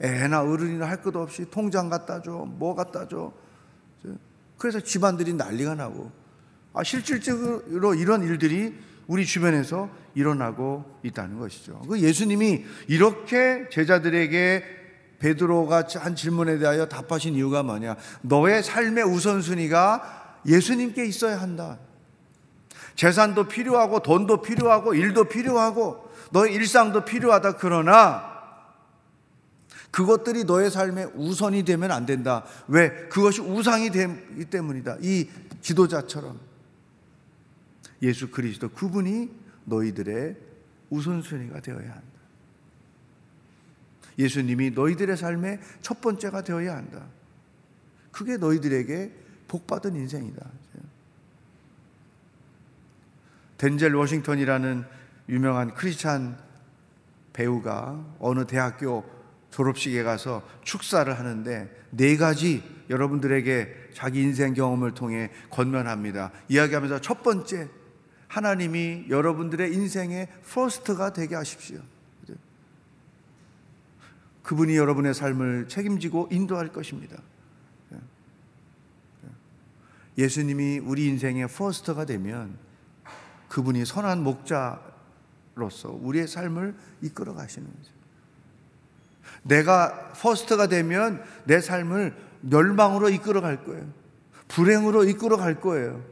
애나 0.00 0.40
어른이나 0.42 0.88
할 0.88 1.02
것 1.02 1.14
없이 1.14 1.44
통장 1.50 1.90
갖다 1.90 2.22
줘. 2.22 2.46
뭐 2.46 2.74
갖다 2.74 3.06
줘. 3.06 3.30
그래서 4.56 4.80
집안들이 4.80 5.34
난리가 5.34 5.74
나고. 5.74 6.10
아, 6.72 6.82
실질적으로 6.82 7.94
이런 7.94 8.22
일들이 8.22 8.74
우리 9.08 9.24
주변에서 9.26 9.88
일어나고 10.14 10.84
있다는 11.02 11.38
것이죠. 11.38 11.80
그 11.88 11.98
예수님이 11.98 12.64
이렇게 12.88 13.68
제자들에게 13.70 14.64
베드로가 15.18 15.84
한 15.96 16.14
질문에 16.14 16.58
대하여 16.58 16.86
답하신 16.86 17.34
이유가 17.34 17.62
뭐냐? 17.62 17.96
너의 18.20 18.62
삶의 18.62 19.04
우선순위가 19.04 20.40
예수님께 20.46 21.06
있어야 21.06 21.40
한다. 21.40 21.78
재산도 22.94 23.48
필요하고 23.48 24.00
돈도 24.00 24.42
필요하고 24.42 24.94
일도 24.94 25.24
필요하고 25.24 26.10
너의 26.30 26.52
일상도 26.54 27.04
필요하다. 27.04 27.56
그러나 27.56 28.38
그것들이 29.90 30.44
너의 30.44 30.70
삶에 30.70 31.04
우선이 31.14 31.62
되면 31.64 31.90
안 31.90 32.04
된다. 32.04 32.44
왜? 32.68 32.90
그것이 33.08 33.40
우상이 33.40 33.90
되기 33.90 34.44
때문이다. 34.44 34.98
이 35.00 35.28
지도자처럼 35.62 36.47
예수 38.02 38.30
그리스도 38.30 38.68
그분이 38.68 39.30
너희들의 39.64 40.36
우선순위가 40.90 41.60
되어야 41.60 41.90
한다. 41.90 42.02
예수님이 44.18 44.70
너희들의 44.70 45.16
삶의 45.16 45.60
첫 45.80 46.00
번째가 46.00 46.42
되어야 46.42 46.76
한다. 46.76 47.06
그게 48.10 48.36
너희들에게 48.36 49.12
복받은 49.46 49.94
인생이다. 49.94 50.46
덴젤 53.58 53.94
워싱턴이라는 53.94 54.84
유명한 55.28 55.74
크리스찬 55.74 56.38
배우가 57.32 58.16
어느 58.18 58.46
대학교 58.46 59.04
졸업식에 59.50 60.02
가서 60.02 60.46
축사를 60.62 61.16
하는데 61.16 61.86
네 61.90 62.16
가지 62.16 62.62
여러분들에게 62.90 63.90
자기 63.94 64.22
인생 64.22 64.54
경험을 64.54 64.94
통해 64.94 65.30
권면합니다. 65.50 66.32
이야기하면서 66.48 67.00
첫 67.00 67.22
번째 67.22 67.68
하나님이 68.28 69.06
여러분들의 69.08 69.72
인생의 69.74 70.28
first가 70.52 71.12
되게 71.12 71.34
하십시오. 71.34 71.80
그분이 74.42 74.76
여러분의 74.76 75.12
삶을 75.12 75.68
책임지고 75.68 76.28
인도할 76.30 76.68
것입니다. 76.68 77.18
예수님이 80.16 80.78
우리 80.78 81.06
인생의 81.06 81.48
first가 81.48 82.04
되면 82.04 82.56
그분이 83.48 83.84
선한 83.84 84.22
목자로서 84.22 85.90
우리의 86.00 86.26
삶을 86.26 86.74
이끌어 87.02 87.34
가시는 87.34 87.68
거죠. 87.68 87.92
내가 89.42 90.12
first가 90.14 90.66
되면 90.66 91.22
내 91.44 91.60
삶을 91.60 92.14
멸망으로 92.40 93.10
이끌어 93.10 93.40
갈 93.40 93.64
거예요. 93.64 93.86
불행으로 94.48 95.04
이끌어 95.04 95.36
갈 95.36 95.60
거예요. 95.60 96.02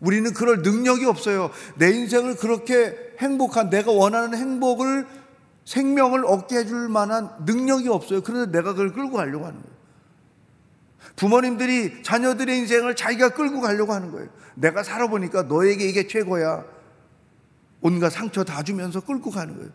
우리는 0.00 0.32
그럴 0.32 0.62
능력이 0.62 1.04
없어요. 1.06 1.50
내 1.76 1.90
인생을 1.90 2.36
그렇게 2.36 3.14
행복한 3.18 3.70
내가 3.70 3.92
원하는 3.92 4.36
행복을 4.36 5.06
생명을 5.64 6.24
얻게 6.24 6.58
해줄 6.58 6.88
만한 6.88 7.30
능력이 7.44 7.88
없어요. 7.88 8.22
그래서 8.22 8.46
내가 8.46 8.72
그걸 8.72 8.92
끌고 8.92 9.16
가려고 9.16 9.46
하는 9.46 9.60
거예요. 9.60 9.76
부모님들이 11.16 12.02
자녀들의 12.02 12.58
인생을 12.58 12.94
자기가 12.94 13.30
끌고 13.30 13.60
가려고 13.60 13.92
하는 13.92 14.12
거예요. 14.12 14.28
내가 14.54 14.82
살아보니까 14.82 15.44
너에게 15.44 15.88
이게 15.88 16.06
최고야. 16.06 16.64
온갖 17.80 18.10
상처 18.10 18.44
다 18.44 18.62
주면서 18.62 19.00
끌고 19.00 19.30
가는 19.30 19.56
거예요. 19.56 19.70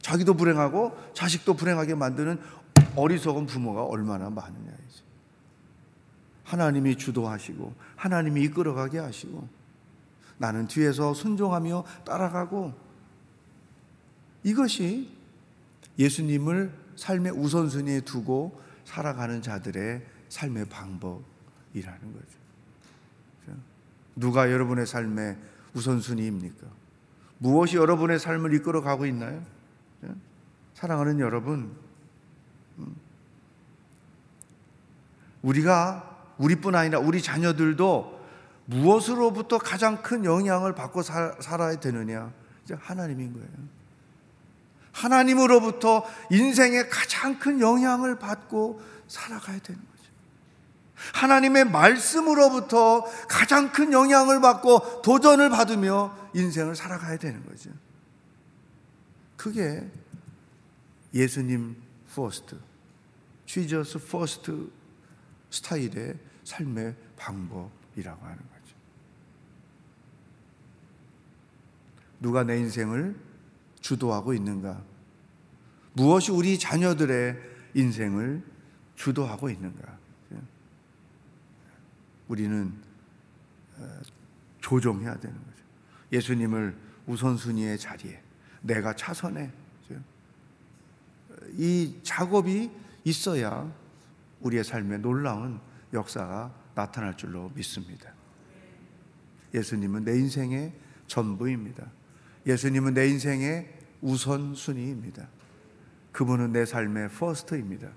자기도 0.00 0.34
불행하고 0.34 0.96
자식도 1.14 1.54
불행하게 1.54 1.94
만드는 1.94 2.38
어리석은 2.96 3.46
부모가 3.46 3.84
얼마나 3.84 4.30
많으냐. 4.30 4.70
이제. 4.88 5.03
하나님이 6.54 6.96
주도하시고 6.96 7.74
하나님이 7.96 8.42
이끌어가게 8.44 8.98
하시고 8.98 9.48
나는 10.38 10.68
뒤에서 10.68 11.12
순종하며 11.12 11.84
따라가고 12.04 12.72
이것이 14.44 15.10
예수님을 15.98 16.72
삶의 16.96 17.32
우선순위에 17.32 18.02
두고 18.02 18.60
살아가는 18.84 19.42
자들의 19.42 20.02
삶의 20.28 20.66
방법이라는 20.66 22.12
거죠. 22.12 22.44
누가 24.16 24.50
여러분의 24.50 24.86
삶의 24.86 25.36
우선순위입니까? 25.74 26.68
무엇이 27.38 27.76
여러분의 27.76 28.20
삶을 28.20 28.54
이끌어 28.54 28.80
가고 28.80 29.06
있나요? 29.06 29.42
사랑하는 30.74 31.18
여러분, 31.18 31.74
음. 32.78 32.94
우리가 35.42 36.13
우리뿐 36.38 36.74
아니라 36.74 36.98
우리 36.98 37.22
자녀들도 37.22 38.24
무엇으로부터 38.66 39.58
가장 39.58 40.02
큰 40.02 40.24
영향을 40.24 40.74
받고 40.74 41.02
살, 41.02 41.36
살아야 41.40 41.78
되느냐? 41.78 42.32
이제 42.64 42.74
하나님인 42.80 43.32
거예요. 43.34 43.48
하나님으로부터 44.92 46.04
인생의 46.30 46.88
가장 46.88 47.38
큰 47.38 47.60
영향을 47.60 48.18
받고 48.18 48.80
살아가야 49.08 49.58
되는 49.58 49.80
거죠. 49.80 50.10
하나님의 51.12 51.64
말씀으로부터 51.66 53.04
가장 53.28 53.72
큰 53.72 53.92
영향을 53.92 54.40
받고 54.40 55.02
도전을 55.02 55.50
받으며 55.50 56.16
인생을 56.34 56.76
살아가야 56.76 57.18
되는 57.18 57.44
거죠. 57.44 57.70
그게 59.36 59.86
예수님 61.12 61.76
first, 62.14 62.58
Jesus 63.46 63.98
first 64.06 64.70
스타일의 65.54 66.18
삶의 66.42 66.96
방법이라고 67.16 68.24
하는 68.24 68.36
거죠. 68.36 68.76
누가 72.20 72.42
내 72.42 72.58
인생을 72.58 73.14
주도하고 73.80 74.34
있는가? 74.34 74.82
무엇이 75.92 76.32
우리 76.32 76.58
자녀들의 76.58 77.36
인생을 77.74 78.42
주도하고 78.96 79.48
있는가? 79.48 79.98
우리는 82.26 82.72
어, 83.76 84.00
조정해야 84.60 85.20
되는 85.20 85.36
거죠. 85.36 85.64
예수님을 86.10 86.74
우선순위의 87.06 87.78
자리에 87.78 88.20
내가 88.62 88.96
차선에 88.96 89.52
이 91.58 91.94
작업이 92.02 92.70
있어야 93.04 93.70
우리의 94.44 94.62
삶에 94.62 94.98
놀라운 94.98 95.60
역사가 95.92 96.54
나타날 96.74 97.16
줄로 97.16 97.50
믿습니다. 97.54 98.12
예수님은 99.52 100.04
내 100.04 100.16
인생의 100.18 100.72
전부입니다. 101.06 101.84
예수님은 102.46 102.94
내 102.94 103.08
인생의 103.08 103.72
우선순위입니다. 104.00 105.26
그분은 106.12 106.52
내 106.52 106.64
삶의 106.64 107.08
퍼스트입니다. 107.08 107.88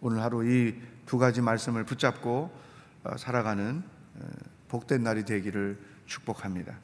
오늘 0.00 0.20
하루 0.20 0.44
이 0.44 0.94
두 1.06 1.18
가지 1.18 1.40
말씀을 1.40 1.84
붙잡고 1.84 2.50
어, 3.04 3.16
살아가는 3.16 3.82
어, 4.16 4.26
복된 4.68 5.02
날이 5.02 5.24
되기를 5.24 5.78
축복합니다. 6.06 6.78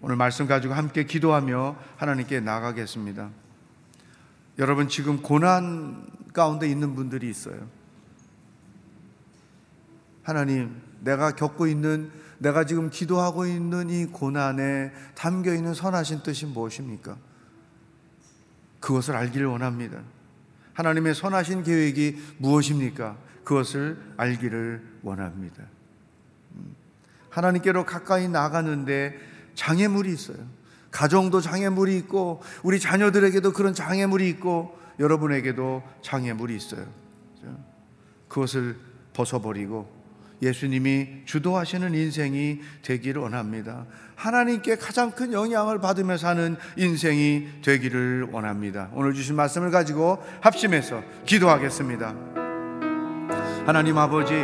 오늘 0.00 0.16
말씀 0.16 0.46
가지고 0.46 0.74
함께 0.74 1.04
기도하며 1.04 1.76
하나님께 1.96 2.40
나가겠습니다. 2.40 3.30
여러분 4.58 4.88
지금 4.88 5.22
고난 5.22 6.04
가운데 6.32 6.68
있는 6.68 6.94
분들이 6.94 7.30
있어요. 7.30 7.68
하나님, 10.24 10.82
내가 11.00 11.32
겪고 11.32 11.68
있는 11.68 12.10
내가 12.38 12.64
지금 12.64 12.90
기도하고 12.90 13.46
있는 13.46 13.88
이 13.88 14.06
고난에 14.06 14.92
담겨 15.14 15.54
있는 15.54 15.74
선하신 15.74 16.22
뜻이 16.22 16.46
무엇입니까? 16.46 17.16
그것을 18.80 19.16
알기를 19.16 19.46
원합니다. 19.46 20.02
하나님의 20.74 21.14
선하신 21.14 21.62
계획이 21.62 22.16
무엇입니까? 22.38 23.16
그것을 23.44 23.96
알기를 24.16 24.98
원합니다. 25.02 25.64
음, 26.54 26.74
하나님께로 27.30 27.86
가까이 27.86 28.28
나가는데 28.28 29.18
장애물이 29.54 30.12
있어요. 30.12 30.57
가정도 30.90 31.40
장애물이 31.40 31.96
있고 31.98 32.42
우리 32.62 32.80
자녀들에게도 32.80 33.52
그런 33.52 33.74
장애물이 33.74 34.28
있고 34.30 34.78
여러분에게도 34.98 35.82
장애물이 36.02 36.56
있어요. 36.56 36.86
그것을 38.28 38.76
벗어버리고 39.12 39.98
예수님이 40.40 41.22
주도하시는 41.24 41.94
인생이 41.94 42.60
되기를 42.82 43.22
원합니다. 43.22 43.86
하나님께 44.14 44.76
가장 44.76 45.10
큰 45.10 45.32
영향을 45.32 45.80
받으며 45.80 46.16
사는 46.16 46.56
인생이 46.76 47.48
되기를 47.64 48.28
원합니다. 48.30 48.90
오늘 48.94 49.14
주신 49.14 49.34
말씀을 49.36 49.70
가지고 49.70 50.22
합심해서 50.40 51.02
기도하겠습니다. 51.26 52.14
하나님 53.66 53.98
아버지, 53.98 54.34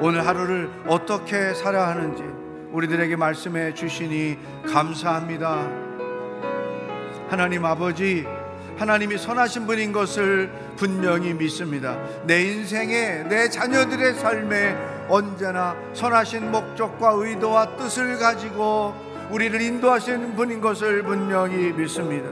오늘 0.00 0.26
하루를 0.26 0.68
어떻게 0.88 1.54
살아야 1.54 1.88
하는지 1.88 2.22
우리들에게 2.76 3.16
말씀해 3.16 3.72
주시니 3.72 4.36
감사합니다. 4.70 5.66
하나님 7.30 7.64
아버지, 7.64 8.26
하나님이 8.76 9.16
선하신 9.16 9.66
분인 9.66 9.92
것을 9.92 10.50
분명히 10.76 11.32
믿습니다. 11.32 11.96
내 12.26 12.42
인생에, 12.42 13.22
내 13.30 13.48
자녀들의 13.48 14.14
삶에 14.16 14.76
언제나 15.08 15.74
선하신 15.94 16.50
목적과 16.52 17.12
의도와 17.16 17.76
뜻을 17.76 18.18
가지고 18.18 18.94
우리를 19.30 19.58
인도하시는 19.58 20.36
분인 20.36 20.60
것을 20.60 21.02
분명히 21.02 21.72
믿습니다. 21.72 22.28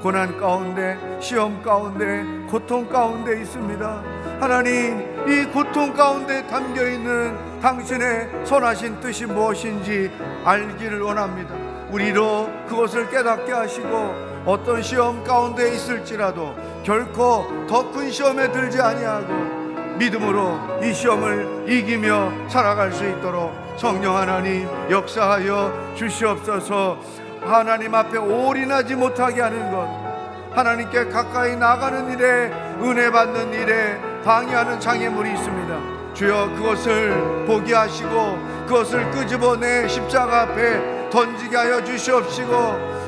고난 0.00 0.38
가운데, 0.38 0.98
시험 1.20 1.60
가운데, 1.62 2.24
고통 2.48 2.88
가운데 2.88 3.40
있습니다. 3.40 4.04
하나님, 4.38 5.09
이 5.28 5.44
고통 5.52 5.92
가운데 5.92 6.46
담겨 6.46 6.86
있는 6.86 7.36
당신의 7.60 8.44
선하신 8.44 9.00
뜻이 9.00 9.26
무엇인지 9.26 10.10
알기를 10.44 11.00
원합니다. 11.02 11.54
우리로 11.90 12.48
그것을 12.68 13.10
깨닫게 13.10 13.52
하시고 13.52 14.14
어떤 14.46 14.80
시험 14.82 15.22
가운데 15.24 15.74
있을지라도 15.74 16.54
결코 16.84 17.44
더 17.68 17.90
큰 17.92 18.10
시험에 18.10 18.50
들지 18.52 18.80
아니하고 18.80 19.32
믿음으로 19.98 20.80
이 20.82 20.94
시험을 20.94 21.64
이기며 21.68 22.48
살아갈 22.48 22.92
수 22.92 23.06
있도록 23.06 23.52
성령 23.76 24.16
하나님 24.16 24.66
역사하여 24.90 25.94
주시옵소서 25.96 26.98
하나님 27.42 27.94
앞에 27.94 28.16
올인하지 28.16 28.94
못하게 28.94 29.42
하는 29.42 29.70
것 29.70 29.88
하나님께 30.56 31.06
가까이 31.08 31.56
나가는 31.56 32.10
일에 32.12 32.50
은혜 32.82 33.10
받는 33.10 33.52
일에 33.52 34.09
방해하는 34.22 34.80
장애물이 34.80 35.32
있습니다. 35.32 36.14
주여 36.14 36.50
그것을 36.56 37.44
보게 37.46 37.74
하시고 37.74 38.38
그것을 38.66 39.10
끄집어내 39.10 39.88
십자가 39.88 40.42
앞에 40.42 41.08
던지게 41.10 41.56
하여 41.56 41.82
주시옵시고 41.82 42.54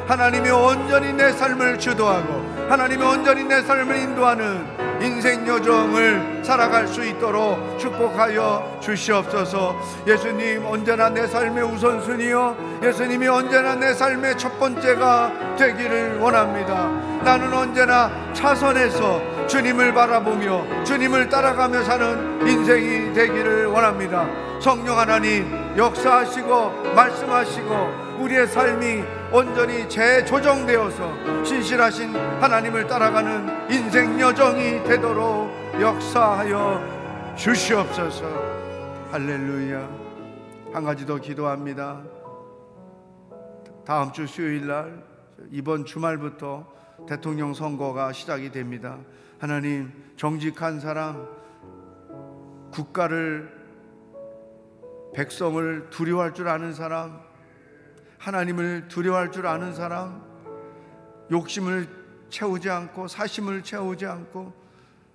하나님이 0.06 0.50
온전히 0.50 1.12
내 1.12 1.30
삶을 1.32 1.78
주도하고 1.78 2.66
하나님이 2.68 3.04
온전히 3.04 3.44
내 3.44 3.62
삶을 3.62 3.96
인도하는 3.96 4.82
인생 5.00 5.46
여정을 5.46 6.42
살아갈 6.44 6.86
수 6.86 7.04
있도록 7.04 7.78
축복하여 7.78 8.78
주시옵소서. 8.80 9.76
예수님 10.06 10.64
언제나 10.64 11.08
내 11.08 11.26
삶의 11.26 11.64
우선순위요 11.64 12.80
예수님이 12.82 13.26
언제나 13.26 13.74
내 13.74 13.92
삶의 13.92 14.38
첫 14.38 14.58
번째가 14.58 15.56
되기를 15.58 16.18
원합니다. 16.18 16.88
나는 17.24 17.52
언제나 17.52 18.10
차선에서 18.32 19.31
주님을 19.48 19.92
바라보며 19.92 20.84
주님을 20.84 21.28
따라가며 21.28 21.82
사는 21.82 22.46
인생이 22.46 23.12
되기를 23.12 23.66
원합니다 23.66 24.26
성령 24.60 24.98
하나님 24.98 25.76
역사하시고 25.76 26.94
말씀하시고 26.94 28.02
우리의 28.20 28.46
삶이 28.46 29.02
온전히 29.32 29.88
재조정되어서 29.88 31.44
신실하신 31.44 32.14
하나님을 32.40 32.86
따라가는 32.86 33.70
인생 33.70 34.20
여정이 34.20 34.84
되도록 34.84 35.50
역사하여 35.80 37.34
주시옵소서. 37.36 38.24
할렐루야. 39.10 39.88
한 40.72 40.84
가지 40.84 41.06
더 41.06 41.16
기도합니다. 41.16 42.02
다음 43.84 44.12
주 44.12 44.26
수요일 44.26 44.66
날 44.66 45.02
이번 45.50 45.84
주말부터 45.84 46.66
대통령 47.08 47.52
선거가 47.54 48.12
시작이 48.12 48.52
됩니다. 48.52 48.98
하나님 49.42 49.92
정직한 50.16 50.78
사람 50.78 51.26
국가를 52.70 53.52
백성을 55.12 55.90
두려워할 55.90 56.32
줄 56.32 56.46
아는 56.46 56.72
사람 56.72 57.20
하나님을 58.18 58.86
두려워할 58.86 59.32
줄 59.32 59.48
아는 59.48 59.74
사람, 59.74 60.22
욕심을 61.32 61.88
채우지 62.30 62.70
않고 62.70 63.08
사심을 63.08 63.64
채우지 63.64 64.06
않고 64.06 64.52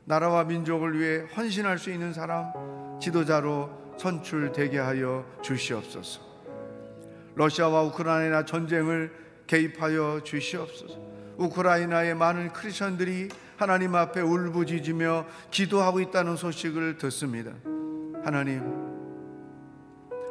나라와 0.04 0.44
민족을 0.44 1.00
위해 1.00 1.26
헌신할 1.38 1.80
수 1.80 1.90
있는 1.90 2.12
사람, 2.12 2.52
지도자로 3.00 3.96
선출되게 3.98 4.78
하여 4.78 5.26
주시옵소서. 5.42 6.20
러시아와 7.36 7.84
우크라이나 7.84 8.44
전쟁을 8.44 9.10
개입하여 9.48 10.20
주시옵소서. 10.26 11.07
우크라이나의 11.38 12.15
많은 12.15 12.52
크리스천들이 12.54 13.30
하나님 13.58 13.95
앞에 13.95 14.21
울부짖으며 14.21 15.26
기도하고 15.52 16.00
있다는 16.02 16.36
소식을 16.36 16.97
듣습니다. 16.97 17.52
하나님, 18.23 18.62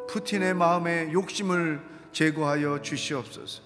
푸틴의 0.07 0.53
마음에 0.53 1.11
욕심을 1.11 1.81
제거하여 2.11 2.81
주시옵소서. 2.81 3.61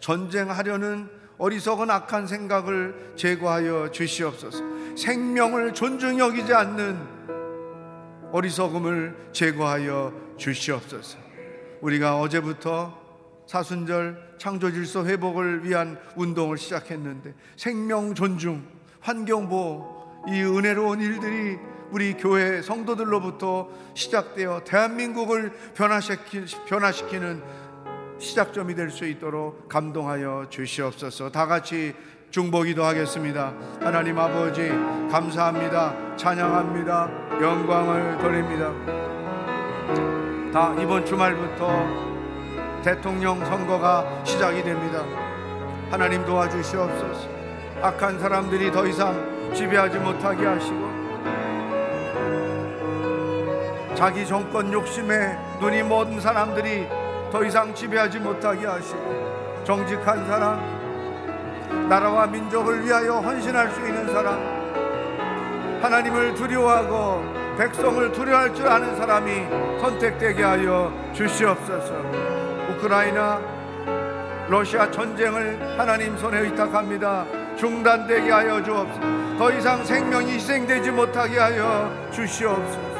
전쟁하려는 0.00 1.08
어리석은 1.38 1.90
악한 1.90 2.26
생각을 2.26 3.14
제거하여 3.16 3.90
주시옵소서. 3.90 4.62
생명을 4.96 5.72
존중 5.72 6.18
여기지 6.18 6.52
않는 6.52 6.98
어리석음을 8.32 9.30
제거하여 9.32 10.12
주시옵소서. 10.36 11.18
우리가 11.80 12.18
어제부터 12.20 12.99
사순절 13.50 14.36
창조 14.38 14.70
질서 14.70 15.04
회복을 15.04 15.64
위한 15.64 15.98
운동을 16.14 16.56
시작했는데 16.56 17.34
생명 17.56 18.14
존중, 18.14 18.64
환경 19.00 19.48
보호 19.48 20.24
이 20.28 20.40
은혜로운 20.40 21.00
일들이 21.00 21.58
우리 21.90 22.14
교회 22.14 22.62
성도들로부터 22.62 23.68
시작되어 23.94 24.62
대한민국을 24.62 25.50
변화시키, 25.74 26.44
변화시키는 26.68 27.42
시작점이 28.20 28.76
될 28.76 28.92
수 28.92 29.04
있도록 29.04 29.68
감동하여 29.68 30.46
주시옵소서. 30.48 31.32
다 31.32 31.46
같이 31.46 31.92
중보기도 32.30 32.84
하겠습니다. 32.84 33.52
하나님 33.80 34.16
아버지 34.16 34.68
감사합니다. 35.10 36.16
찬양합니다. 36.16 37.40
영광을 37.42 38.16
드립니다. 38.18 38.72
다 40.52 40.72
이번 40.80 41.04
주말부터 41.04 42.09
대통령 42.82 43.44
선거가 43.44 44.22
시작이 44.24 44.62
됩니다. 44.62 45.02
하나님 45.90 46.24
도와주시옵소서. 46.24 47.28
악한 47.82 48.18
사람들이 48.18 48.70
더 48.72 48.86
이상 48.86 49.52
지배하지 49.54 49.98
못하게 49.98 50.46
하시고 50.46 50.90
자기 53.94 54.26
정권 54.26 54.72
욕심에 54.72 55.36
눈이 55.60 55.82
먼 55.82 56.20
사람들이 56.20 56.88
더 57.30 57.44
이상 57.44 57.74
지배하지 57.74 58.18
못하게 58.20 58.66
하시고 58.66 59.62
정직한 59.64 60.26
사람 60.26 60.58
나라와 61.88 62.26
민족을 62.26 62.84
위하여 62.84 63.18
헌신할 63.18 63.70
수 63.72 63.80
있는 63.80 64.12
사람 64.12 64.38
하나님을 65.82 66.34
두려워하고 66.34 67.56
백성을 67.56 68.12
두려워할 68.12 68.54
줄 68.54 68.68
아는 68.68 68.96
사람이 68.96 69.80
선택되게 69.80 70.42
하여 70.42 70.92
주시옵소서 71.12 72.49
우크라이나 72.70 73.40
러시아 74.48 74.90
전쟁을 74.90 75.78
하나님 75.78 76.16
손에 76.16 76.40
의탁합니다 76.40 77.24
중단되게 77.56 78.30
하여 78.30 78.62
주옵소서 78.62 79.00
더 79.38 79.52
이상 79.52 79.84
생명이 79.84 80.32
희생되지 80.32 80.90
못하게 80.90 81.38
하여 81.38 81.90
주시옵소서 82.12 82.90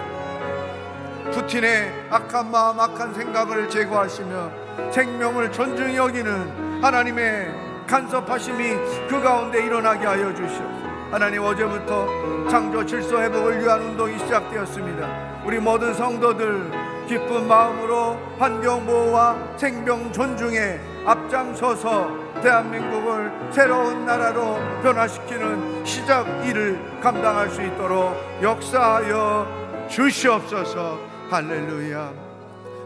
푸틴의 1.33 2.07
악한 2.11 2.51
마음, 2.51 2.81
악한 2.81 3.15
생각을 3.15 3.69
제거하시며 3.69 4.91
생명을 4.93 5.53
존중히 5.53 5.97
여기는 5.97 6.83
하나님의 6.83 7.55
간섭하심이 7.87 8.75
그 9.09 9.21
가운데 9.21 9.65
일어나게 9.65 10.07
하여 10.07 10.35
주시옵소서. 10.35 10.91
하나님 11.11 11.43
어제부터 11.43 12.07
창조 12.49 12.87
질서 12.87 13.21
회복을 13.21 13.63
위한 13.63 13.81
운동이 13.81 14.19
시작되었습니다. 14.21 15.43
우리 15.45 15.59
모든 15.59 15.93
성도들 15.93 16.71
기쁜 17.11 17.49
마음으로 17.49 18.17
환경 18.39 18.87
보호와 18.87 19.57
생명 19.57 20.13
존중에 20.13 20.79
앞장서서 21.05 22.41
대한민국을 22.41 23.51
새로운 23.51 24.07
나라로 24.07 24.61
변화시키는 24.81 25.85
시작 25.85 26.25
일을 26.47 27.01
감당할 27.01 27.51
수 27.51 27.63
있도록 27.63 28.15
역사하여 28.41 29.89
주시옵소서. 29.91 31.01
할렐루야. 31.31 32.13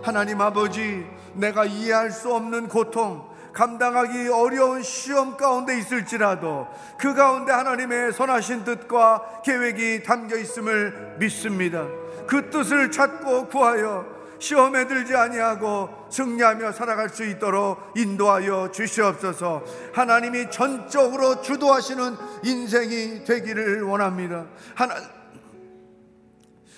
하나님 0.03 0.41
아버지, 0.41 1.07
내가 1.35 1.67
이해할 1.67 2.11
수 2.11 2.33
없는 2.33 2.69
고통, 2.69 3.29
감당하기 3.53 4.29
어려운 4.29 4.83
시험 4.83 5.37
가운데 5.37 5.77
있을지라도 5.77 6.67
그 6.97 7.13
가운데 7.13 7.53
하나님의 7.53 8.15
선하신 8.15 8.65
뜻과 8.65 9.43
계획이 9.45 10.03
담겨 10.03 10.35
있음을 10.39 11.17
믿습니다. 11.19 11.85
그 12.27 12.49
뜻을 12.49 12.91
찾고 12.91 13.49
구하여 13.49 14.14
시험에 14.45 14.87
들지 14.87 15.17
아니하고 15.17 16.09
승리하며 16.11 16.73
살아갈 16.73 17.09
수 17.09 17.25
있도록 17.25 17.95
인도하여 17.97 18.71
주시옵소서. 18.71 19.65
하나님이 19.95 20.51
전적으로 20.51 21.41
주도하시는 21.41 22.17
인생이 22.45 23.25
되기를 23.25 23.83
원합니다. 23.83 24.47
하나, 24.75 24.97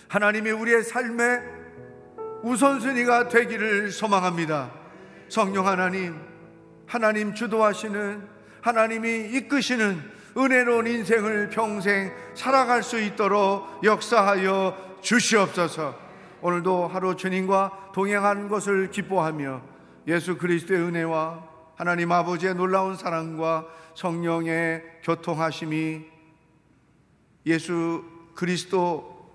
하나님이 0.07 0.53
우리의 0.53 0.85
삶에 0.85 1.41
우선순위가 2.43 3.29
되기를 3.29 3.91
소망합니다. 3.91 4.71
성령 5.29 5.67
하나님, 5.67 6.21
하나님 6.87 7.35
주도하시는 7.35 8.23
하나님이 8.61 9.31
이끄시는 9.33 10.01
은혜로운 10.39 10.87
인생을 10.87 11.51
평생 11.51 12.12
살아갈 12.35 12.85
수 12.85 13.01
있도록 13.01 13.83
역사하여 13.83 14.99
주시옵소서. 15.01 16.06
오늘도 16.47 16.86
하루 16.86 17.16
주님과 17.16 17.90
동행하는 17.92 18.49
것을 18.49 18.92
기뻐하며 18.92 19.62
예수 20.07 20.38
그리스도의 20.38 20.80
은혜와 20.80 21.42
하나님 21.74 22.12
아버지의 22.12 22.55
놀라운 22.55 22.94
사랑과 22.94 23.66
성령의 23.97 24.84
교통하심이 25.03 26.05
예수 27.47 28.05
그리스도 28.36 29.28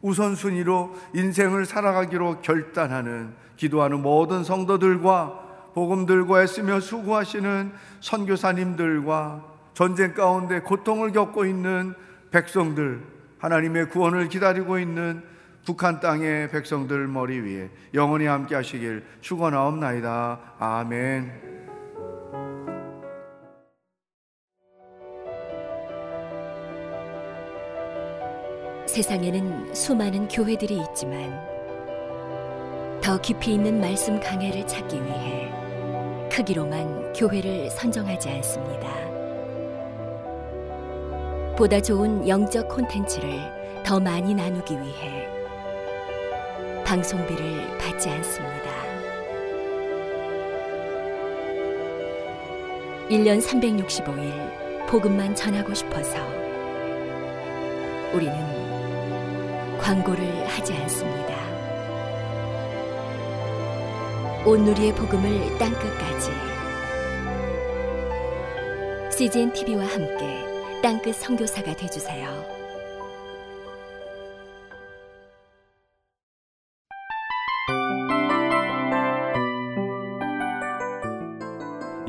우선순위로 0.00 0.94
인생을 1.12 1.66
살아가기로 1.66 2.40
결단하는 2.40 3.34
기도하는 3.56 4.00
모든 4.00 4.42
성도들과 4.42 5.72
복음 5.74 6.06
들고 6.06 6.40
애쓰며 6.40 6.80
수고하시는 6.80 7.74
선교사님들과 8.00 9.44
전쟁 9.74 10.14
가운데 10.14 10.60
고통을 10.60 11.12
겪고 11.12 11.44
있는 11.44 11.94
백성들 12.30 13.02
하나님의 13.38 13.90
구원을 13.90 14.30
기다리고 14.30 14.78
있는 14.78 15.33
북한 15.64 15.98
땅의 15.98 16.50
백성들 16.50 17.08
머리 17.08 17.40
위에 17.40 17.70
영원히 17.94 18.26
함께 18.26 18.54
하시길 18.54 19.02
축원하옵나이다. 19.22 20.56
아멘. 20.58 21.54
세상에는 28.86 29.74
수많은 29.74 30.28
교회들이 30.28 30.80
있지만 30.90 31.40
더 33.02 33.20
깊이 33.20 33.54
있는 33.54 33.80
말씀 33.80 34.20
강해를 34.20 34.66
찾기 34.66 35.02
위해 35.02 35.50
크기로만 36.30 37.12
교회를 37.14 37.70
선정하지 37.70 38.28
않습니다. 38.30 38.94
보다 41.56 41.80
좋은 41.80 42.28
영적 42.28 42.68
콘텐츠를 42.68 43.40
더 43.84 43.98
많이 43.98 44.34
나누기 44.34 44.74
위해 44.74 45.33
방송비를 46.84 47.78
받지 47.78 48.10
않습니다. 48.10 48.70
1년 53.08 53.42
365일 53.42 54.86
복음만 54.86 55.34
전하고 55.34 55.74
싶어서 55.74 56.18
우리는 58.12 58.34
광고를 59.78 60.46
하지 60.46 60.72
않습니다. 60.74 61.34
온누리의 64.46 64.94
복음을 64.94 65.58
땅끝까지 65.58 66.30
CGN 69.16 69.52
TV와 69.52 69.86
함께 69.86 70.44
땅끝 70.82 71.14
선교사가 71.16 71.74
되주세요. 71.74 72.63